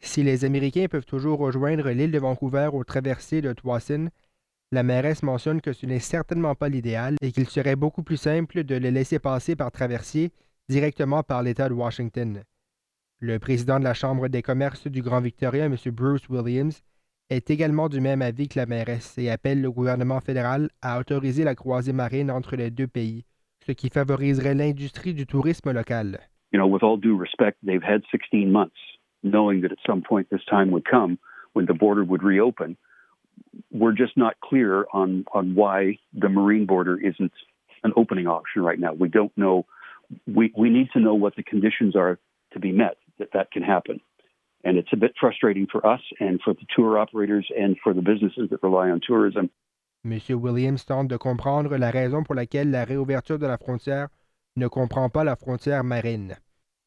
Si 0.00 0.22
les 0.22 0.44
Américains 0.44 0.86
peuvent 0.90 1.04
toujours 1.04 1.38
rejoindre 1.38 1.90
l'île 1.90 2.10
de 2.10 2.18
Vancouver 2.18 2.70
au 2.72 2.84
traversée 2.84 3.42
de 3.42 3.52
Twasin, 3.52 4.08
La 4.72 4.84
mairesse 4.84 5.24
mentionne 5.24 5.60
que 5.60 5.72
ce 5.72 5.84
n'est 5.84 5.98
certainement 5.98 6.54
pas 6.54 6.68
l'idéal 6.68 7.16
et 7.22 7.32
qu'il 7.32 7.48
serait 7.48 7.74
beaucoup 7.74 8.04
plus 8.04 8.16
simple 8.16 8.62
de 8.62 8.76
les 8.76 8.92
laisser 8.92 9.18
passer 9.18 9.56
par 9.56 9.72
traversier 9.72 10.30
directement 10.68 11.24
par 11.24 11.42
l'État 11.42 11.68
de 11.68 11.74
Washington. 11.74 12.44
Le 13.18 13.40
président 13.40 13.80
de 13.80 13.84
la 13.84 13.94
Chambre 13.94 14.28
des 14.28 14.42
commerces 14.42 14.86
du 14.86 15.02
Grand 15.02 15.20
Victoria, 15.20 15.64
M. 15.64 15.74
Bruce 15.86 16.28
Williams, 16.28 16.82
est 17.30 17.50
également 17.50 17.88
du 17.88 18.00
même 18.00 18.22
avis 18.22 18.46
que 18.46 18.60
la 18.60 18.66
mairesse 18.66 19.18
et 19.18 19.28
appelle 19.28 19.60
le 19.60 19.72
gouvernement 19.72 20.20
fédéral 20.20 20.70
à 20.82 21.00
autoriser 21.00 21.42
la 21.42 21.56
croisée 21.56 21.92
marine 21.92 22.30
entre 22.30 22.54
les 22.54 22.70
deux 22.70 22.86
pays, 22.86 23.24
ce 23.66 23.72
qui 23.72 23.88
favoriserait 23.88 24.54
l'industrie 24.54 25.14
du 25.14 25.26
tourisme 25.26 25.72
local. 25.72 26.20
You 26.52 26.60
know, 26.60 26.68
with 26.68 26.84
all 26.84 26.98
due 26.98 27.16
respect, 27.16 27.56
they've 27.64 27.82
had 27.82 28.02
16 28.12 28.46
months 28.46 28.72
knowing 29.22 29.60
that 29.62 29.72
at 29.72 29.78
some 29.86 30.02
point 30.02 30.28
this 30.30 30.44
time 30.48 30.70
would 30.70 30.84
come 30.84 31.18
when 31.52 31.66
the 31.66 31.74
border 31.74 32.04
would 32.04 32.22
reopen. 32.22 32.76
we're 33.70 33.92
just 33.92 34.16
not 34.16 34.34
clear 34.40 34.86
on 34.92 35.24
on 35.32 35.54
why 35.54 35.98
the 36.12 36.28
marine 36.28 36.66
border 36.66 36.98
isn't 36.98 37.32
an 37.82 37.92
opening 37.96 38.26
option 38.26 38.62
right 38.62 38.78
now. 38.78 38.92
We 38.92 39.08
don't 39.08 39.32
know. 39.36 39.66
We 40.26 40.52
we 40.56 40.70
need 40.70 40.88
to 40.92 41.00
know 41.00 41.14
what 41.14 41.36
the 41.36 41.42
conditions 41.42 41.96
are 41.96 42.18
to 42.52 42.58
be 42.58 42.72
met 42.72 42.96
that 43.18 43.30
that 43.32 43.50
can 43.50 43.62
happen. 43.62 44.00
And 44.62 44.76
it's 44.76 44.92
a 44.92 44.96
bit 44.96 45.12
frustrating 45.18 45.66
for 45.72 45.86
us 45.86 46.00
and 46.18 46.40
for 46.44 46.52
the 46.52 46.66
tour 46.74 46.98
operators 46.98 47.46
and 47.56 47.76
for 47.82 47.94
the 47.94 48.02
businesses 48.02 48.50
that 48.50 48.62
rely 48.62 48.90
on 48.90 49.00
tourism. 49.00 49.50
Monsieur 50.04 50.36
Williams 50.36 50.84
tente 50.84 51.08
de 51.08 51.16
comprendre 51.18 51.76
la 51.78 51.90
raison 51.90 52.24
pour 52.24 52.34
laquelle 52.34 52.70
la 52.70 52.84
réouverture 52.84 53.38
de 53.38 53.46
la 53.46 53.58
frontière 53.58 54.08
ne 54.56 54.66
comprend 54.66 55.08
pas 55.10 55.24
la 55.24 55.36
frontière 55.36 55.84
marine. 55.84 56.36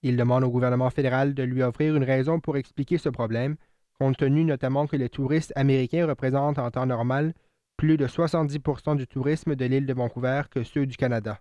Il 0.03 0.17
demande 0.17 0.43
au 0.43 0.49
gouvernement 0.49 0.89
fédéral 0.89 1.33
de 1.33 1.43
lui 1.43 1.63
offrir 1.63 1.95
une 1.95 2.03
raison 2.03 2.39
pour 2.39 2.57
expliquer 2.57 2.97
ce 2.97 3.09
problème 3.09 3.55
compte 3.97 4.17
tenu 4.17 4.43
notamment 4.43 4.85
que 4.85 4.97
les 4.97 5.07
touristes 5.07 5.53
américains 5.55 6.05
représentent 6.05 6.59
en 6.59 6.69
temps 6.71 6.85
normal 6.85 7.33
plus 7.77 7.95
de 7.95 8.05
70% 8.05 8.97
du 8.97 9.07
tourisme 9.07 9.55
de 9.55 9.65
l'île 9.65 9.85
de 9.85 9.93
Vancouver 9.93 10.41
que 10.51 10.63
ceux 10.63 10.85
du 10.85 10.97
Canada. 10.97 11.39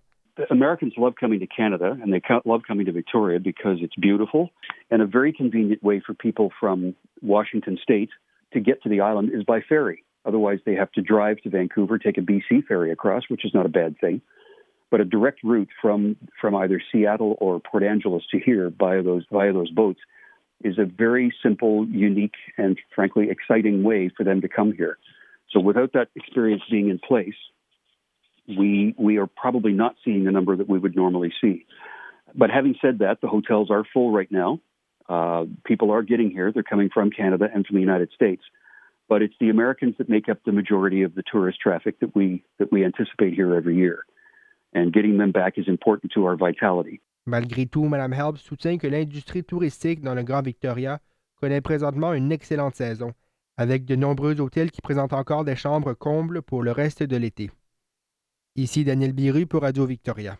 Americans 0.49 0.91
love 0.97 1.13
coming 1.19 1.39
to 1.39 1.45
Canada 1.45 1.95
and 2.01 2.11
they 2.11 2.21
love 2.45 2.61
coming 2.67 2.85
to 2.85 2.91
Victoria 2.91 3.39
because 3.39 3.77
it's 3.81 3.95
beautiful 3.99 4.49
and 4.89 5.01
a 5.01 5.05
very 5.05 5.31
convenient 5.31 5.83
way 5.83 5.99
for 5.99 6.15
people 6.15 6.49
from 6.59 6.95
Washington 7.21 7.77
state 7.77 8.09
to 8.53 8.59
get 8.59 8.81
to 8.81 8.89
the 8.89 8.99
island 8.99 9.29
is 9.31 9.43
by 9.43 9.61
ferry. 9.61 10.03
Otherwise, 10.25 10.59
they 10.65 10.73
have 10.73 10.91
to 10.93 11.01
drive 11.01 11.37
to 11.41 11.49
Vancouver, 11.49 11.99
take 11.99 12.17
a 12.17 12.21
BC 12.21 12.65
ferry 12.67 12.91
across, 12.91 13.23
which 13.27 13.45
is 13.45 13.53
not 13.53 13.65
a 13.65 13.69
bad 13.69 13.99
thing. 13.99 14.21
But 14.93 15.01
a 15.01 15.05
direct 15.05 15.39
route 15.43 15.69
from, 15.81 16.17
from 16.39 16.53
either 16.55 16.79
Seattle 16.91 17.35
or 17.39 17.59
Port 17.59 17.81
Angeles 17.81 18.21
to 18.29 18.37
here 18.37 18.71
via 18.77 19.01
those, 19.01 19.25
via 19.31 19.51
those 19.51 19.71
boats 19.71 19.99
is 20.63 20.77
a 20.77 20.85
very 20.85 21.33
simple, 21.41 21.87
unique, 21.87 22.35
and 22.59 22.77
frankly 22.93 23.31
exciting 23.31 23.81
way 23.81 24.11
for 24.15 24.23
them 24.23 24.41
to 24.41 24.47
come 24.47 24.71
here. 24.71 24.99
So 25.49 25.59
without 25.59 25.93
that 25.93 26.09
experience 26.15 26.61
being 26.69 26.89
in 26.89 26.99
place, 26.99 27.33
we 28.47 28.93
we 28.95 29.17
are 29.17 29.25
probably 29.25 29.71
not 29.71 29.95
seeing 30.05 30.25
the 30.25 30.31
number 30.31 30.55
that 30.55 30.69
we 30.69 30.77
would 30.77 30.95
normally 30.95 31.33
see. 31.41 31.65
But 32.35 32.51
having 32.51 32.75
said 32.79 32.99
that, 32.99 33.19
the 33.19 33.27
hotels 33.27 33.71
are 33.71 33.83
full 33.95 34.11
right 34.11 34.31
now. 34.31 34.59
Uh, 35.09 35.45
people 35.65 35.89
are 35.89 36.03
getting 36.03 36.29
here; 36.29 36.51
they're 36.51 36.61
coming 36.61 36.91
from 36.93 37.09
Canada 37.09 37.47
and 37.51 37.65
from 37.65 37.77
the 37.77 37.81
United 37.81 38.11
States. 38.13 38.43
But 39.09 39.23
it's 39.23 39.33
the 39.39 39.49
Americans 39.49 39.95
that 39.97 40.07
make 40.07 40.29
up 40.29 40.43
the 40.45 40.51
majority 40.51 41.01
of 41.01 41.15
the 41.15 41.23
tourist 41.23 41.59
traffic 41.59 41.99
that 42.01 42.15
we 42.15 42.43
that 42.59 42.71
we 42.71 42.85
anticipate 42.85 43.33
here 43.33 43.55
every 43.55 43.75
year, 43.75 44.05
and 44.75 44.91
getting 44.93 45.17
them 45.17 45.31
back 45.31 45.57
is 45.57 45.67
important 45.67 46.11
to 46.13 46.25
our 46.25 46.35
vitality. 46.35 47.01
Malgré 47.25 47.65
tout, 47.65 47.85
Mme 47.85 48.13
Helps 48.13 48.41
soutient 48.41 48.77
que 48.77 48.87
l'industrie 48.87 49.43
touristique 49.43 50.01
dans 50.01 50.13
le 50.13 50.23
Grand 50.23 50.41
Victoria 50.41 50.99
connaît 51.39 51.61
présentement 51.61 52.13
une 52.13 52.31
excellente 52.31 52.75
saison, 52.75 53.13
avec 53.57 53.85
de 53.85 53.95
nombreux 53.95 54.41
hôtels 54.41 54.71
qui 54.71 54.81
présentent 54.81 55.13
encore 55.13 55.45
des 55.45 55.55
chambres 55.55 55.93
combles 55.93 56.41
pour 56.41 56.63
le 56.63 56.71
reste 56.71 57.03
de 57.03 57.17
l'été. 57.17 57.51
Ici 58.55 58.83
Daniel 58.83 59.13
Biru 59.13 59.45
pour 59.45 59.61
Radio 59.61 59.85
Victoria. 59.85 60.37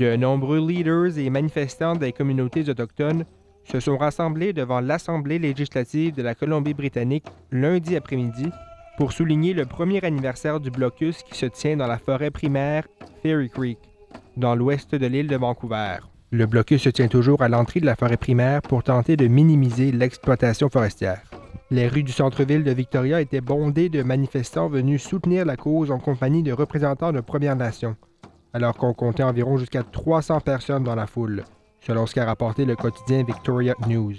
De 0.00 0.16
nombreux 0.16 0.66
leaders 0.66 1.18
et 1.18 1.28
manifestants 1.28 1.94
des 1.94 2.14
communautés 2.14 2.66
autochtones 2.70 3.26
se 3.64 3.80
sont 3.80 3.98
rassemblés 3.98 4.54
devant 4.54 4.80
l'Assemblée 4.80 5.38
législative 5.38 6.14
de 6.14 6.22
la 6.22 6.34
Colombie-Britannique 6.34 7.26
lundi 7.52 7.96
après-midi 7.96 8.48
pour 8.96 9.12
souligner 9.12 9.52
le 9.52 9.66
premier 9.66 10.02
anniversaire 10.02 10.58
du 10.58 10.70
blocus 10.70 11.22
qui 11.22 11.36
se 11.36 11.44
tient 11.44 11.76
dans 11.76 11.86
la 11.86 11.98
forêt 11.98 12.30
primaire 12.30 12.88
Fairy 13.22 13.50
Creek, 13.50 13.76
dans 14.38 14.54
l'ouest 14.54 14.94
de 14.94 15.06
l'île 15.06 15.28
de 15.28 15.36
Vancouver. 15.36 15.98
Le 16.30 16.46
blocus 16.46 16.80
se 16.80 16.88
tient 16.88 17.08
toujours 17.08 17.42
à 17.42 17.50
l'entrée 17.50 17.80
de 17.80 17.86
la 17.86 17.94
forêt 17.94 18.16
primaire 18.16 18.62
pour 18.62 18.82
tenter 18.82 19.18
de 19.18 19.28
minimiser 19.28 19.92
l'exploitation 19.92 20.70
forestière. 20.70 21.20
Les 21.70 21.88
rues 21.88 22.04
du 22.04 22.12
centre-ville 22.12 22.64
de 22.64 22.72
Victoria 22.72 23.20
étaient 23.20 23.42
bondées 23.42 23.90
de 23.90 24.02
manifestants 24.02 24.70
venus 24.70 25.02
soutenir 25.02 25.44
la 25.44 25.58
cause 25.58 25.90
en 25.90 25.98
compagnie 25.98 26.42
de 26.42 26.52
représentants 26.52 27.12
de 27.12 27.20
Premières 27.20 27.54
Nations, 27.54 27.96
alors 28.52 28.74
qu'on 28.76 28.94
comptait 28.94 29.22
environ 29.22 29.56
jusqu'à 29.56 29.82
300 29.82 30.40
personnes 30.40 30.84
dans 30.84 30.94
la 30.94 31.06
foule, 31.06 31.44
selon 31.80 32.06
ce 32.06 32.14
qu'a 32.14 32.24
rapporté 32.24 32.64
le 32.64 32.76
quotidien 32.76 33.22
Victoria 33.24 33.74
News. 33.86 34.14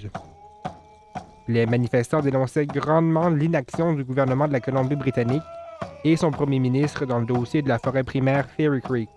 Les 1.47 1.65
manifestants 1.65 2.21
dénonçaient 2.21 2.65
grandement 2.65 3.29
l'inaction 3.29 3.93
du 3.93 4.03
gouvernement 4.03 4.47
de 4.47 4.53
la 4.53 4.59
Colombie-Britannique 4.59 5.43
et 6.03 6.15
son 6.15 6.31
premier 6.31 6.59
ministre 6.59 7.05
dans 7.05 7.19
le 7.19 7.25
dossier 7.25 7.61
de 7.61 7.69
la 7.69 7.79
forêt 7.79 8.03
primaire 8.03 8.47
Fairy 8.57 8.81
Creek. 8.81 9.09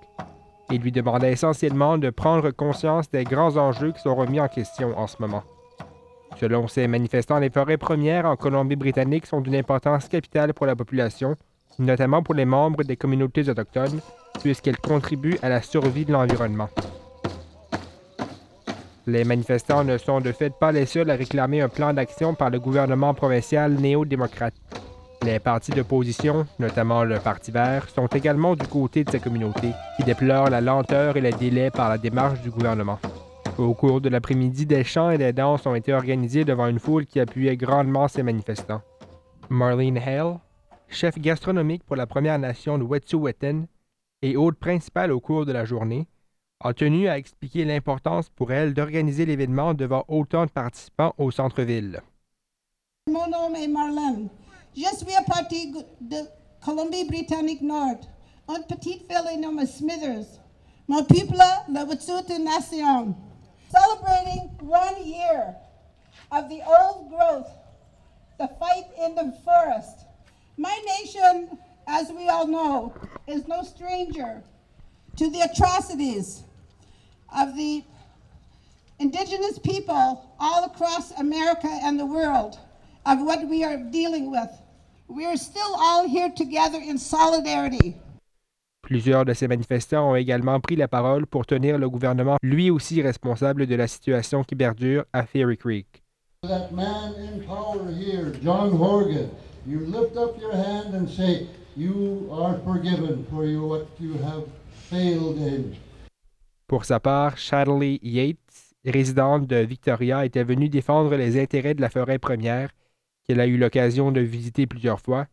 Ils 0.70 0.80
lui 0.80 0.92
demandaient 0.92 1.32
essentiellement 1.32 1.98
de 1.98 2.10
prendre 2.10 2.50
conscience 2.50 3.10
des 3.10 3.24
grands 3.24 3.56
enjeux 3.56 3.92
qui 3.92 4.00
sont 4.00 4.14
remis 4.14 4.40
en 4.40 4.48
question 4.48 4.98
en 4.98 5.06
ce 5.06 5.16
moment. 5.20 5.42
Selon 6.36 6.66
ces 6.66 6.88
manifestants, 6.88 7.38
les 7.38 7.50
forêts 7.50 7.76
premières 7.76 8.26
en 8.26 8.36
Colombie-Britannique 8.36 9.26
sont 9.26 9.40
d'une 9.40 9.54
importance 9.54 10.08
capitale 10.08 10.52
pour 10.52 10.66
la 10.66 10.74
population, 10.74 11.36
notamment 11.78 12.22
pour 12.22 12.34
les 12.34 12.44
membres 12.44 12.84
des 12.84 12.96
communautés 12.96 13.48
autochtones, 13.48 14.00
puisqu'elles 14.40 14.78
contribuent 14.78 15.38
à 15.42 15.48
la 15.48 15.62
survie 15.62 16.04
de 16.04 16.12
l'environnement. 16.12 16.68
Les 19.06 19.24
manifestants 19.24 19.84
ne 19.84 19.98
sont 19.98 20.20
de 20.20 20.32
fait 20.32 20.52
pas 20.58 20.72
les 20.72 20.86
seuls 20.86 21.10
à 21.10 21.14
réclamer 21.14 21.60
un 21.60 21.68
plan 21.68 21.92
d'action 21.92 22.34
par 22.34 22.48
le 22.48 22.58
gouvernement 22.58 23.12
provincial 23.12 23.74
néo-démocrate. 23.74 24.54
Les 25.22 25.38
partis 25.38 25.72
d'opposition, 25.72 26.46
notamment 26.58 27.04
le 27.04 27.18
Parti 27.18 27.50
vert, 27.50 27.88
sont 27.88 28.06
également 28.06 28.56
du 28.56 28.66
côté 28.66 29.04
de 29.04 29.10
ces 29.10 29.20
communautés, 29.20 29.72
qui 29.96 30.04
déplorent 30.04 30.50
la 30.50 30.60
lenteur 30.60 31.16
et 31.16 31.20
les 31.20 31.32
délais 31.32 31.70
par 31.70 31.88
la 31.88 31.98
démarche 31.98 32.40
du 32.40 32.50
gouvernement. 32.50 32.98
Au 33.56 33.72
cours 33.72 34.00
de 34.00 34.08
l'après-midi, 34.08 34.66
des 34.66 34.84
chants 34.84 35.10
et 35.10 35.18
des 35.18 35.32
danses 35.32 35.66
ont 35.66 35.74
été 35.74 35.94
organisés 35.94 36.44
devant 36.44 36.66
une 36.66 36.78
foule 36.78 37.06
qui 37.06 37.20
appuyait 37.20 37.56
grandement 37.56 38.08
ces 38.08 38.22
manifestants. 38.22 38.82
Marlene 39.48 39.98
Hale, 39.98 40.38
chef 40.88 41.18
gastronomique 41.18 41.84
pour 41.84 41.96
la 41.96 42.06
Première 42.06 42.38
Nation 42.38 42.78
de 42.78 42.84
Wet'suwet'en 42.84 43.66
et 44.22 44.36
hôte 44.36 44.58
principale 44.58 45.12
au 45.12 45.20
cours 45.20 45.44
de 45.44 45.52
la 45.52 45.64
journée, 45.64 46.06
a 46.60 46.72
tenu 46.72 47.08
à 47.08 47.18
expliquer 47.18 47.64
l'importance 47.64 48.30
pour 48.30 48.52
elle 48.52 48.72
d'organiser 48.72 49.26
l'événement 49.26 49.74
devant 49.74 50.04
autant 50.08 50.46
de 50.46 50.50
participants 50.50 51.14
au 51.18 51.30
centre-ville. 51.30 52.00
Mon 53.10 53.28
nom 53.28 53.54
est 53.54 53.68
Marlène. 53.68 54.28
Je 54.74 54.96
suis 54.96 55.24
partie 55.26 55.72
de 56.00 56.16
Colombie-Britannique 56.64 57.60
Nord, 57.60 58.00
une 58.48 58.64
petite 58.64 59.06
ville 59.08 59.40
nommée 59.40 59.66
Smithers. 59.66 60.40
Mon 60.88 61.04
peuple, 61.04 61.36
la 61.68 61.84
Wet'suwet'en 61.84 62.44
Nation. 62.44 63.14
Celebrating 63.70 64.50
one 64.62 65.04
year 65.04 65.56
of 66.30 66.48
the 66.48 66.62
old 66.62 67.10
growth, 67.10 67.50
the 68.38 68.48
fight 68.58 68.86
in 68.98 69.14
the 69.14 69.34
forest. 69.44 70.03
My 70.56 70.80
nation, 71.00 71.58
as 71.86 72.10
we 72.12 72.28
all 72.28 72.46
know, 72.46 72.94
is 73.26 73.48
no 73.48 73.62
stranger 73.62 74.42
to 75.16 75.30
the 75.30 75.40
atrocities 75.40 76.42
of 77.36 77.56
the 77.56 77.82
indigenous 79.00 79.58
people 79.58 80.24
all 80.38 80.64
across 80.64 81.10
America 81.18 81.68
and 81.82 81.98
the 81.98 82.06
world 82.06 82.58
of 83.04 83.20
what 83.20 83.48
we 83.48 83.64
are 83.64 83.76
dealing 83.76 84.30
with. 84.30 84.50
We 85.08 85.26
are 85.26 85.36
still 85.36 85.74
all 85.76 86.08
here 86.08 86.30
together 86.30 86.78
in 86.78 86.98
solidarity. 86.98 87.96
Plusieurs 88.82 89.24
de 89.24 89.34
ces 89.34 89.48
manifestants 89.48 90.10
ont 90.10 90.14
également 90.14 90.60
pris 90.60 90.76
la 90.76 90.88
parole 90.88 91.26
pour 91.26 91.46
tenir 91.46 91.78
le 91.78 91.88
gouvernement 91.88 92.36
lui 92.42 92.70
aussi 92.70 93.00
responsable 93.02 93.66
de 93.66 93.74
la 93.74 93.88
situation 93.88 94.44
qui 94.44 94.54
perdure 94.54 95.04
à 95.12 95.24
Fairy 95.26 95.56
Creek. 95.56 96.02
That 96.42 96.70
man 96.72 97.14
in 97.14 97.40
power 97.46 97.90
here, 97.90 98.32
John 98.42 98.72
Horgan, 98.78 99.30
you 99.66 99.80
lift 99.80 100.16
up 100.16 100.38
your 100.40 100.52
hand 100.52 100.94
and 100.94 101.08
say, 101.08 101.46
You 101.76 102.28
are 102.30 102.58
forgiven 102.64 103.26
for 103.30 103.44
you, 103.44 103.66
what 103.66 103.86
you 103.98 104.14
have 104.22 104.44
failed 104.90 105.38
in. 105.38 105.74
Pour 106.66 106.84
sa 106.84 107.00
part, 107.00 107.36
Shadley 107.36 107.98
Yates, 108.02 108.74
résidente 108.84 109.46
de 109.46 109.56
Victoria, 109.56 110.24
était 110.24 110.44
venue 110.44 110.68
défendre 110.68 111.14
les 111.16 111.40
intérêts 111.40 111.74
de 111.74 111.80
la 111.80 111.90
forêt 111.90 112.18
première, 112.18 112.70
qu'elle 113.24 113.40
a 113.40 113.46
eu 113.46 113.56
l'occasion 113.56 114.12
de 114.12 114.20
visiter 114.20 114.66
plusieurs 114.66 115.00
fois, 115.00 115.26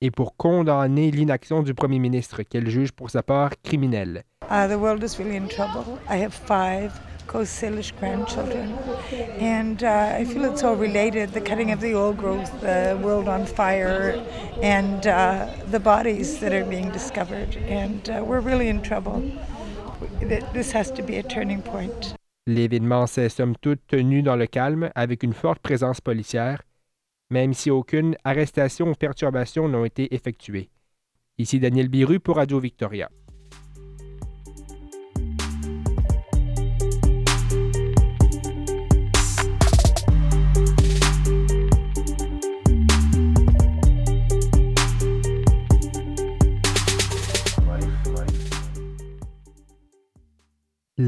et 0.00 0.10
pour 0.10 0.36
condamner 0.36 1.10
l'inaction 1.10 1.62
du 1.62 1.74
premier 1.74 1.98
ministre, 1.98 2.42
qu'elle 2.42 2.68
juge 2.68 2.92
pour 2.92 3.10
sa 3.10 3.22
part 3.22 3.50
criminelle. 3.62 4.24
Uh, 4.50 4.68
the 4.68 4.78
world 4.78 5.02
is 5.02 5.18
really 5.18 5.36
in 5.36 5.48
trouble. 5.48 5.98
I 6.08 6.22
have 6.22 6.32
five 6.32 6.92
Coast 7.26 7.60
Salish 7.60 7.92
grandchildren, 7.98 8.72
and 9.38 9.82
uh, 9.82 10.14
I 10.14 10.24
feel 10.24 10.44
it's 10.44 10.62
all 10.62 10.76
related 10.76 11.32
the 11.32 11.40
cutting 11.40 11.72
of 11.72 11.80
the 11.80 11.92
old 11.92 12.16
growth, 12.16 12.50
the 12.60 12.98
world 13.02 13.28
on 13.28 13.46
fire, 13.46 14.22
and 14.62 15.06
uh, 15.06 15.46
the 15.70 15.80
bodies 15.80 16.38
that 16.40 16.52
are 16.52 16.64
being 16.64 16.90
discovered. 16.92 17.56
And 17.68 18.08
uh, 18.08 18.24
we're 18.24 18.40
really 18.40 18.68
in 18.68 18.80
trouble. 18.82 19.22
This 20.52 20.72
has 20.72 20.90
to 20.92 21.02
be 21.02 21.16
a 21.16 21.22
turning 21.22 21.62
point. 21.62 22.14
L'événement 22.46 23.08
s'est 23.08 23.28
somme 23.28 23.56
toute 23.60 23.80
tenu 23.88 24.22
dans 24.22 24.36
le 24.36 24.46
calme 24.46 24.90
avec 24.94 25.24
une 25.24 25.32
forte 25.32 25.58
présence 25.58 26.00
policière, 26.00 26.62
même 27.30 27.54
si 27.54 27.70
aucune 27.70 28.16
arrestation 28.24 28.88
ou 28.88 28.94
perturbation 28.94 29.68
n'ont 29.68 29.84
été 29.84 30.14
effectuées. 30.14 30.70
Ici 31.38 31.58
Daniel 31.58 31.88
Biru 31.88 32.20
pour 32.20 32.36
Radio 32.36 32.60
Victoria. 32.60 33.10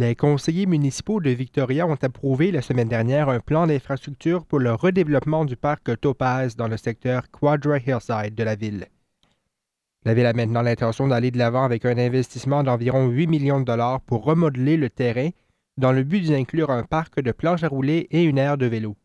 Les 0.00 0.14
conseillers 0.14 0.66
municipaux 0.66 1.20
de 1.20 1.30
Victoria 1.30 1.84
ont 1.84 1.98
approuvé 2.00 2.52
la 2.52 2.62
semaine 2.62 2.88
dernière 2.88 3.28
un 3.28 3.40
plan 3.40 3.66
d'infrastructure 3.66 4.46
pour 4.46 4.60
le 4.60 4.72
redéveloppement 4.72 5.44
du 5.44 5.56
parc 5.56 5.98
Topaz 6.00 6.54
dans 6.54 6.68
le 6.68 6.76
secteur 6.76 7.28
Quadra 7.32 7.78
Hillside 7.78 8.36
de 8.36 8.44
la 8.44 8.54
ville. 8.54 8.86
La 10.04 10.14
ville 10.14 10.26
a 10.26 10.32
maintenant 10.34 10.62
l'intention 10.62 11.08
d'aller 11.08 11.32
de 11.32 11.38
l'avant 11.38 11.64
avec 11.64 11.84
un 11.84 11.98
investissement 11.98 12.62
d'environ 12.62 13.08
8 13.08 13.26
millions 13.26 13.58
de 13.58 13.64
dollars 13.64 14.00
pour 14.02 14.22
remodeler 14.22 14.76
le 14.76 14.88
terrain 14.88 15.30
dans 15.78 15.90
le 15.90 16.04
but 16.04 16.20
d'y 16.20 16.34
inclure 16.36 16.70
un 16.70 16.84
parc 16.84 17.20
de 17.20 17.32
planches 17.32 17.64
à 17.64 17.68
rouler 17.68 18.06
et 18.12 18.22
une 18.22 18.38
aire 18.38 18.56
de 18.56 18.66
vélo. 18.66 18.96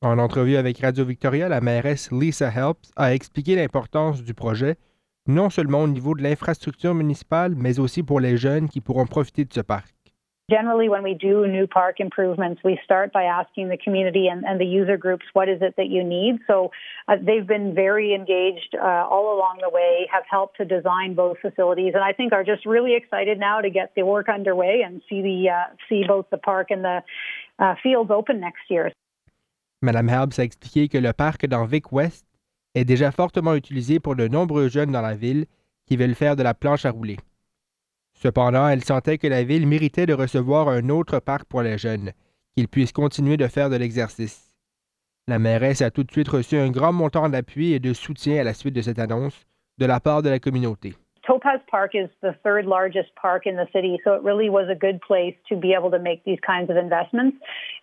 En 0.00 0.16
entrevue 0.16 0.58
avec 0.58 0.78
Radio 0.78 1.04
Victoria, 1.04 1.48
la 1.48 1.60
mairesse 1.60 2.12
Lisa 2.12 2.52
Helps 2.54 2.92
a 2.94 3.12
expliqué 3.12 3.56
l'importance 3.56 4.22
du 4.22 4.32
projet, 4.32 4.76
non 5.26 5.50
seulement 5.50 5.82
au 5.82 5.88
niveau 5.88 6.14
de 6.14 6.22
l'infrastructure 6.22 6.94
municipale, 6.94 7.56
mais 7.56 7.80
aussi 7.80 8.04
pour 8.04 8.20
les 8.20 8.36
jeunes 8.36 8.68
qui 8.68 8.80
pourront 8.80 9.06
profiter 9.06 9.44
de 9.44 9.52
ce 9.52 9.60
parc. 9.60 9.95
Generally, 10.48 10.88
when 10.90 11.02
we 11.02 11.14
do 11.14 11.44
new 11.48 11.66
park 11.66 11.98
improvements, 11.98 12.60
we 12.62 12.78
start 12.84 13.12
by 13.12 13.24
asking 13.24 13.68
the 13.68 13.76
community 13.76 14.28
and, 14.28 14.44
and 14.44 14.60
the 14.60 14.64
user 14.64 14.96
groups, 14.96 15.24
what 15.32 15.48
is 15.48 15.60
it 15.60 15.74
that 15.76 15.88
you 15.88 16.04
need? 16.04 16.38
So 16.46 16.70
uh, 17.08 17.16
they've 17.20 17.44
been 17.46 17.74
very 17.74 18.14
engaged 18.14 18.76
uh, 18.80 19.08
all 19.10 19.36
along 19.36 19.58
the 19.60 19.70
way, 19.70 20.08
have 20.12 20.22
helped 20.30 20.58
to 20.58 20.64
design 20.64 21.14
both 21.14 21.38
facilities, 21.42 21.94
and 21.96 22.04
I 22.04 22.12
think 22.12 22.32
are 22.32 22.44
just 22.44 22.64
really 22.64 22.94
excited 22.94 23.40
now 23.40 23.60
to 23.60 23.70
get 23.70 23.90
the 23.96 24.04
work 24.04 24.28
underway 24.28 24.82
and 24.86 25.02
see 25.08 25.20
the 25.20 25.50
uh, 25.50 25.74
see 25.88 26.04
both 26.06 26.26
the 26.30 26.38
park 26.38 26.70
and 26.70 26.84
the 26.84 27.02
uh, 27.58 27.74
fields 27.82 28.12
open 28.12 28.38
next 28.38 28.70
year. 28.70 28.92
Madame 29.82 30.08
Herbs 30.08 30.38
a 30.38 30.44
expliqué 30.44 30.88
que 30.88 30.98
le 30.98 31.12
parc 31.12 31.44
dans 31.48 31.64
Vic 31.64 31.90
West 31.90 32.24
est 32.76 32.84
déjà 32.84 33.10
fortement 33.10 33.56
utilisé 33.56 33.98
pour 33.98 34.14
de 34.14 34.28
nombreux 34.28 34.68
jeunes 34.68 34.92
dans 34.92 35.02
la 35.02 35.16
ville 35.16 35.46
qui 35.86 35.96
veulent 35.96 36.14
faire 36.14 36.36
de 36.36 36.44
la 36.44 36.54
planche 36.54 36.84
à 36.84 36.92
rouler. 36.92 37.16
Cependant, 38.22 38.68
elle 38.68 38.82
sentait 38.82 39.18
que 39.18 39.26
la 39.26 39.44
ville 39.44 39.66
méritait 39.66 40.06
de 40.06 40.14
recevoir 40.14 40.68
un 40.68 40.88
autre 40.88 41.20
parc 41.20 41.44
pour 41.44 41.62
les 41.62 41.78
jeunes, 41.78 42.12
qu'ils 42.56 42.68
puissent 42.68 42.92
continuer 42.92 43.36
de 43.36 43.46
faire 43.46 43.70
de 43.70 43.76
l'exercice. 43.76 44.54
La 45.28 45.38
mairesse 45.38 45.82
a 45.82 45.90
tout 45.90 46.04
de 46.04 46.10
suite 46.10 46.28
reçu 46.28 46.56
un 46.56 46.70
grand 46.70 46.92
montant 46.92 47.28
d'appui 47.28 47.72
et 47.72 47.80
de 47.80 47.92
soutien 47.92 48.40
à 48.40 48.44
la 48.44 48.54
suite 48.54 48.74
de 48.74 48.82
cette 48.82 48.98
annonce 48.98 49.46
de 49.78 49.86
la 49.86 50.00
part 50.00 50.22
de 50.22 50.30
la 50.30 50.38
communauté. 50.38 50.94
Topaz 51.26 51.60
Park 51.68 51.92
is 51.94 52.08
the 52.22 52.36
third 52.44 52.66
largest 52.66 53.14
park 53.16 53.46
in 53.46 53.56
the 53.56 53.66
city, 53.72 53.98
so 54.04 54.14
it 54.14 54.22
really 54.22 54.48
was 54.48 54.68
a 54.70 54.74
good 54.74 55.00
place 55.00 55.34
to 55.48 55.56
be 55.56 55.74
able 55.76 55.90
to 55.90 55.98
make 55.98 56.24
these 56.24 56.38
kinds 56.46 56.70
of 56.70 56.76
investments. 56.76 57.36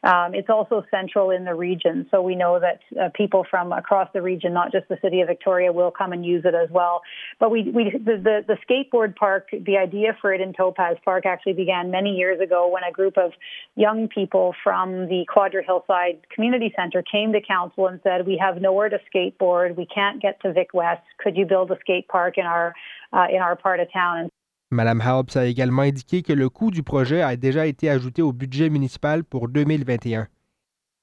Um, 0.04 0.34
it's 0.34 0.50
also 0.50 0.84
central 0.90 1.30
in 1.30 1.44
the 1.44 1.54
region, 1.54 2.08
so 2.10 2.22
we 2.22 2.36
know 2.36 2.60
that 2.60 2.80
uh, 3.00 3.10
people 3.14 3.46
from 3.50 3.72
across 3.74 4.10
the 4.14 4.22
region, 4.22 4.54
not 4.54 4.72
just 4.72 4.88
the 4.88 4.98
city 5.02 5.22
of 5.22 5.28
Victoria, 5.28 5.74
will 5.74 5.92
come 5.92 6.14
and 6.14 6.26
use 6.26 6.44
it 6.46 6.56
as 6.56 6.70
well. 6.72 7.02
But 7.40 7.52
we, 7.52 7.64
we 7.64 7.92
the, 7.92 8.18
the, 8.18 8.46
the 8.48 8.58
skateboard 8.66 9.16
park, 9.16 9.50
the 9.52 9.78
idea 9.78 10.18
for 10.22 10.34
it 10.34 10.40
in 10.40 10.54
Topaz 10.54 10.98
Park 11.04 11.26
actually 11.26 11.54
began 11.54 11.92
many 11.92 12.12
years 12.12 12.40
ago 12.40 12.70
when 12.70 12.84
a 12.84 12.92
group 12.92 13.18
of 13.18 13.32
young 13.76 14.08
people 14.08 14.56
from 14.64 15.08
the 15.08 15.26
Quadra 15.28 15.64
Hillside 15.66 16.20
Community 16.34 16.74
Center 16.76 17.04
came 17.04 17.34
to 17.34 17.42
council 17.42 17.88
and 17.88 18.00
said, 18.04 18.26
"We 18.26 18.38
have 18.38 18.62
nowhere 18.62 18.90
to 18.90 19.00
skateboard. 19.14 19.76
We 19.76 19.86
can't 19.86 20.22
get 20.22 20.42
to 20.42 20.54
Vic 20.54 20.74
West. 20.74 21.04
Could 21.18 21.36
you 21.36 21.46
build 21.46 21.72
a 21.72 21.80
skate 21.80 22.08
park 22.08 22.38
in 22.38 22.46
our 22.46 22.74
uh, 23.14 23.28
in 23.34 23.42
our 23.42 23.58
part 23.58 23.80
of 23.80 23.88
town?" 23.92 24.30
Madame 24.72 25.02
a 25.02 25.46
également 25.46 25.84
indiqué 25.84 26.24
que 26.24 26.34
le 26.34 26.50
coût 26.50 26.72
du 26.72 26.82
projet 26.82 27.22
a 27.22 27.36
déjà 27.36 27.68
été 27.68 27.90
ajouté 27.90 28.22
au 28.24 28.34
budget 28.34 28.70
municipal 28.70 29.24
pour 29.24 29.48
2021. 29.48 30.28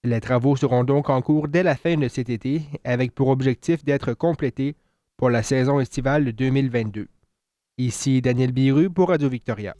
Les 0.02 0.20
travaux 0.20 0.56
seront 0.56 0.82
donc 0.82 1.08
en 1.08 1.22
cours 1.22 1.46
dès 1.46 1.62
la 1.62 1.76
fin 1.76 1.96
de 1.96 2.08
cet 2.08 2.30
été, 2.30 2.62
avec 2.84 3.14
pour 3.14 3.28
objectif 3.28 3.84
d'être 3.84 4.12
complétés 4.14 4.74
pour 5.16 5.30
la 5.30 5.42
saison 5.42 5.78
estivale 5.78 6.24
de 6.24 6.30
2022. 6.30 7.06
Ici 7.78 8.20
Daniel 8.22 8.52
Biru 8.52 8.90
pour 8.90 9.10
Radio 9.10 9.28
Victoria. 9.28 9.74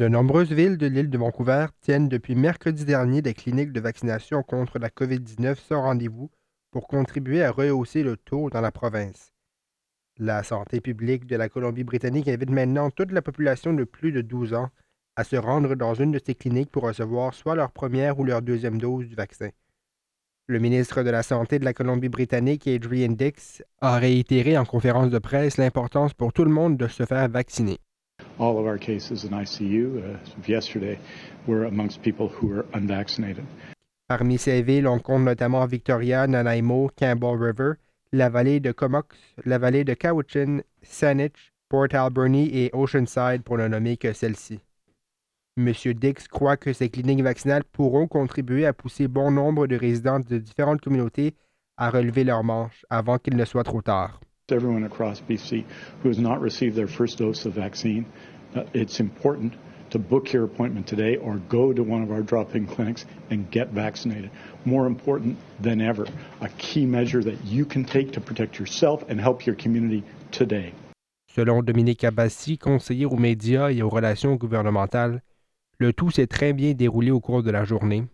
De 0.00 0.08
nombreuses 0.08 0.50
villes 0.50 0.78
de 0.78 0.86
l'île 0.86 1.10
de 1.10 1.18
Vancouver 1.18 1.66
tiennent 1.82 2.08
depuis 2.08 2.34
mercredi 2.34 2.86
dernier 2.86 3.20
des 3.20 3.34
cliniques 3.34 3.70
de 3.70 3.80
vaccination 3.80 4.42
contre 4.42 4.78
la 4.78 4.88
COVID-19 4.88 5.56
sans 5.56 5.82
rendez-vous 5.82 6.30
pour 6.70 6.88
contribuer 6.88 7.44
à 7.44 7.50
rehausser 7.50 8.02
le 8.02 8.16
taux 8.16 8.48
dans 8.48 8.62
la 8.62 8.72
province. 8.72 9.34
La 10.16 10.42
santé 10.42 10.80
publique 10.80 11.26
de 11.26 11.36
la 11.36 11.50
Colombie-Britannique 11.50 12.28
invite 12.28 12.48
maintenant 12.48 12.88
toute 12.88 13.12
la 13.12 13.20
population 13.20 13.74
de 13.74 13.84
plus 13.84 14.10
de 14.10 14.22
12 14.22 14.54
ans 14.54 14.70
à 15.16 15.24
se 15.24 15.36
rendre 15.36 15.74
dans 15.74 15.92
une 15.92 16.12
de 16.12 16.20
ces 16.24 16.34
cliniques 16.34 16.70
pour 16.70 16.84
recevoir 16.84 17.34
soit 17.34 17.54
leur 17.54 17.70
première 17.70 18.18
ou 18.18 18.24
leur 18.24 18.40
deuxième 18.40 18.78
dose 18.78 19.06
du 19.06 19.14
vaccin. 19.14 19.50
Le 20.46 20.60
ministre 20.60 21.02
de 21.02 21.10
la 21.10 21.22
Santé 21.22 21.58
de 21.58 21.66
la 21.66 21.74
Colombie-Britannique, 21.74 22.66
Adrian 22.68 23.12
Dix, 23.12 23.62
a 23.82 23.98
réitéré 23.98 24.56
en 24.56 24.64
conférence 24.64 25.10
de 25.10 25.18
presse 25.18 25.58
l'importance 25.58 26.14
pour 26.14 26.32
tout 26.32 26.44
le 26.44 26.50
monde 26.50 26.78
de 26.78 26.88
se 26.88 27.04
faire 27.04 27.28
vacciner. 27.28 27.76
All 28.40 28.58
of 28.58 28.66
our 28.66 28.78
cases 28.78 29.24
in 29.24 29.30
ICU 29.30 29.84
uh, 30.02 30.18
yesterday 30.46 30.98
were 31.46 31.66
amongst 31.66 32.02
people 32.02 32.28
who 32.28 32.48
were 32.48 32.66
unvaccinated. 32.72 33.44
Parmi 34.08 34.38
ces 34.38 34.62
villes, 34.62 34.86
on 34.86 34.98
compte 34.98 35.22
notamment 35.22 35.66
Victoria, 35.66 36.26
Nanaimo, 36.26 36.90
Campbell 36.96 37.36
River, 37.36 37.78
la 38.12 38.28
vallée 38.28 38.58
de 38.58 38.72
Comox, 38.72 39.16
la 39.44 39.58
vallée 39.58 39.84
de 39.84 39.94
Cowichan, 39.94 40.62
Saanich, 40.82 41.52
Port 41.68 41.94
Alberni 41.94 42.48
et 42.52 42.70
Oceanside 42.72 43.44
pour 43.44 43.58
ne 43.58 43.68
nommer 43.68 43.96
que 43.96 44.12
celle-ci. 44.12 44.58
M. 45.56 45.72
Dix 45.94 46.26
croit 46.26 46.56
que 46.56 46.72
ces 46.72 46.88
cliniques 46.88 47.22
vaccinales 47.22 47.62
pourront 47.64 48.08
contribuer 48.08 48.66
à 48.66 48.72
pousser 48.72 49.06
bon 49.06 49.30
nombre 49.30 49.66
de 49.66 49.76
résidents 49.76 50.18
de 50.18 50.38
différentes 50.38 50.80
communautés 50.80 51.34
à 51.76 51.90
relever 51.90 52.24
leurs 52.24 52.42
manches 52.42 52.84
avant 52.90 53.18
qu'il 53.18 53.36
ne 53.36 53.44
soit 53.44 53.64
trop 53.64 53.82
tard. 53.82 54.20
Everyone 54.52 54.84
across 54.84 55.20
BC 55.20 55.64
who 56.02 56.08
has 56.08 56.18
not 56.18 56.40
received 56.40 56.76
their 56.76 56.88
first 56.88 57.18
dose 57.18 57.46
of 57.46 57.54
vaccine, 57.54 58.06
uh, 58.54 58.64
it's 58.74 59.00
important 59.00 59.54
to 59.90 59.98
book 59.98 60.32
your 60.32 60.44
appointment 60.44 60.86
today 60.86 61.16
or 61.16 61.36
go 61.48 61.72
to 61.72 61.82
one 61.82 62.02
of 62.02 62.10
our 62.10 62.22
drop-in 62.22 62.66
clinics 62.66 63.06
and 63.30 63.50
get 63.50 63.68
vaccinated. 63.70 64.30
More 64.64 64.86
important 64.86 65.36
than 65.60 65.80
ever, 65.80 66.06
a 66.40 66.48
key 66.58 66.86
measure 66.86 67.22
that 67.22 67.44
you 67.44 67.64
can 67.64 67.84
take 67.84 68.12
to 68.12 68.20
protect 68.20 68.58
yourself 68.58 69.04
and 69.08 69.20
help 69.20 69.46
your 69.46 69.56
community 69.56 70.02
today. 70.30 70.72
Selon 71.34 71.62
Dominique 71.62 72.04
Abbassi, 72.04 72.58
conseiller 72.58 73.06
aux 73.06 73.16
médias 73.16 73.70
et 73.70 73.82
aux 73.82 73.88
relations 73.88 74.34
gouvernementales, 74.34 75.22
le 75.78 75.92
tout 75.92 76.10
s'est 76.10 76.26
très 76.26 76.52
bien 76.52 76.72
déroulé 76.74 77.10
au 77.10 77.20
cours 77.20 77.42
de 77.42 77.50
la 77.50 77.64
journée 77.64 78.04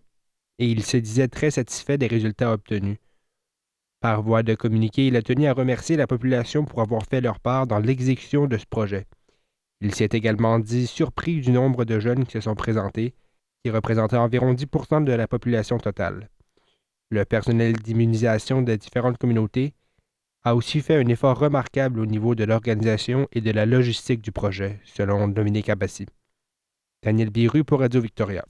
et 0.59 0.70
il 0.70 0.83
se 0.83 0.96
disait 0.96 1.29
très 1.29 1.51
satisfait 1.51 1.99
des 1.99 2.07
résultats 2.07 2.53
obtenus. 2.53 2.99
Par 4.07 4.23
voie 4.23 4.45
de 4.45 4.55
communiqué, 4.55 5.09
il 5.09 5.16
a 5.16 5.21
tenu 5.21 5.49
à 5.49 5.53
remercier 5.53 5.97
la 5.97 6.07
population 6.07 6.64
pour 6.64 6.81
avoir 6.81 7.03
fait 7.07 7.21
leur 7.21 7.40
part 7.40 7.66
dans 7.66 7.81
l'exécution 7.81 8.47
de 8.47 8.57
ce 8.57 8.64
projet. 8.64 9.05
Il 9.81 9.92
s'est 9.92 10.11
également 10.12 10.61
dit 10.61 10.87
surpris 10.87 11.40
du 11.40 11.51
nombre 11.51 11.85
de 11.85 11.99
jeunes 11.99 12.25
qui 12.25 12.35
se 12.35 12.42
sont 12.42 12.55
présentés, 12.55 13.14
qui 13.64 13.71
représentaient 13.73 14.16
environ 14.16 14.55
10% 14.55 15.03
de 15.03 15.11
la 15.11 15.27
population 15.27 15.79
totale. 15.79 16.31
Le 17.11 17.25
personnel 17.25 17.73
d'immunisation 17.73 18.62
des 18.62 18.79
différentes 18.79 19.19
communautés 19.19 19.75
a 20.45 20.55
aussi 20.55 20.83
fait 20.83 21.03
un 21.03 21.09
effort 21.09 21.40
remarquable 21.40 21.99
au 21.99 22.07
niveau 22.07 22.37
de 22.37 22.45
l'organisation 22.45 23.27
et 23.33 23.40
de 23.40 23.51
la 23.51 23.66
logistique 23.66 24.23
du 24.23 24.31
projet, 24.31 24.79
selon 24.85 25.27
Dominique 25.27 25.69
Abbassi. 25.69 26.07
Daniel 27.03 27.31
Biru 27.31 27.64
pour 27.64 27.81
Radio 27.81 28.01
Victoria. 28.01 28.45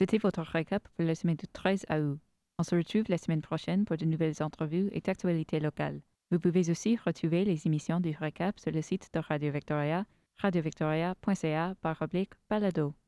C'était 0.00 0.16
votre 0.16 0.40
récap 0.40 0.88
pour 0.96 1.04
la 1.04 1.14
semaine 1.14 1.36
du 1.36 1.46
13 1.46 1.84
août. 1.90 2.18
On 2.58 2.62
se 2.62 2.74
retrouve 2.74 3.04
la 3.08 3.18
semaine 3.18 3.42
prochaine 3.42 3.84
pour 3.84 3.98
de 3.98 4.06
nouvelles 4.06 4.42
entrevues 4.42 4.88
et 4.92 5.02
actualités 5.06 5.60
locales. 5.60 6.00
Vous 6.30 6.38
pouvez 6.38 6.70
aussi 6.70 6.96
retrouver 6.96 7.44
les 7.44 7.66
émissions 7.66 8.00
du 8.00 8.16
récap 8.18 8.58
sur 8.58 8.72
le 8.72 8.80
site 8.80 9.10
de 9.12 9.18
Radio 9.18 9.52
Victoria, 9.52 10.06
radiovictoria.ca 10.38 11.74
par. 11.82 12.02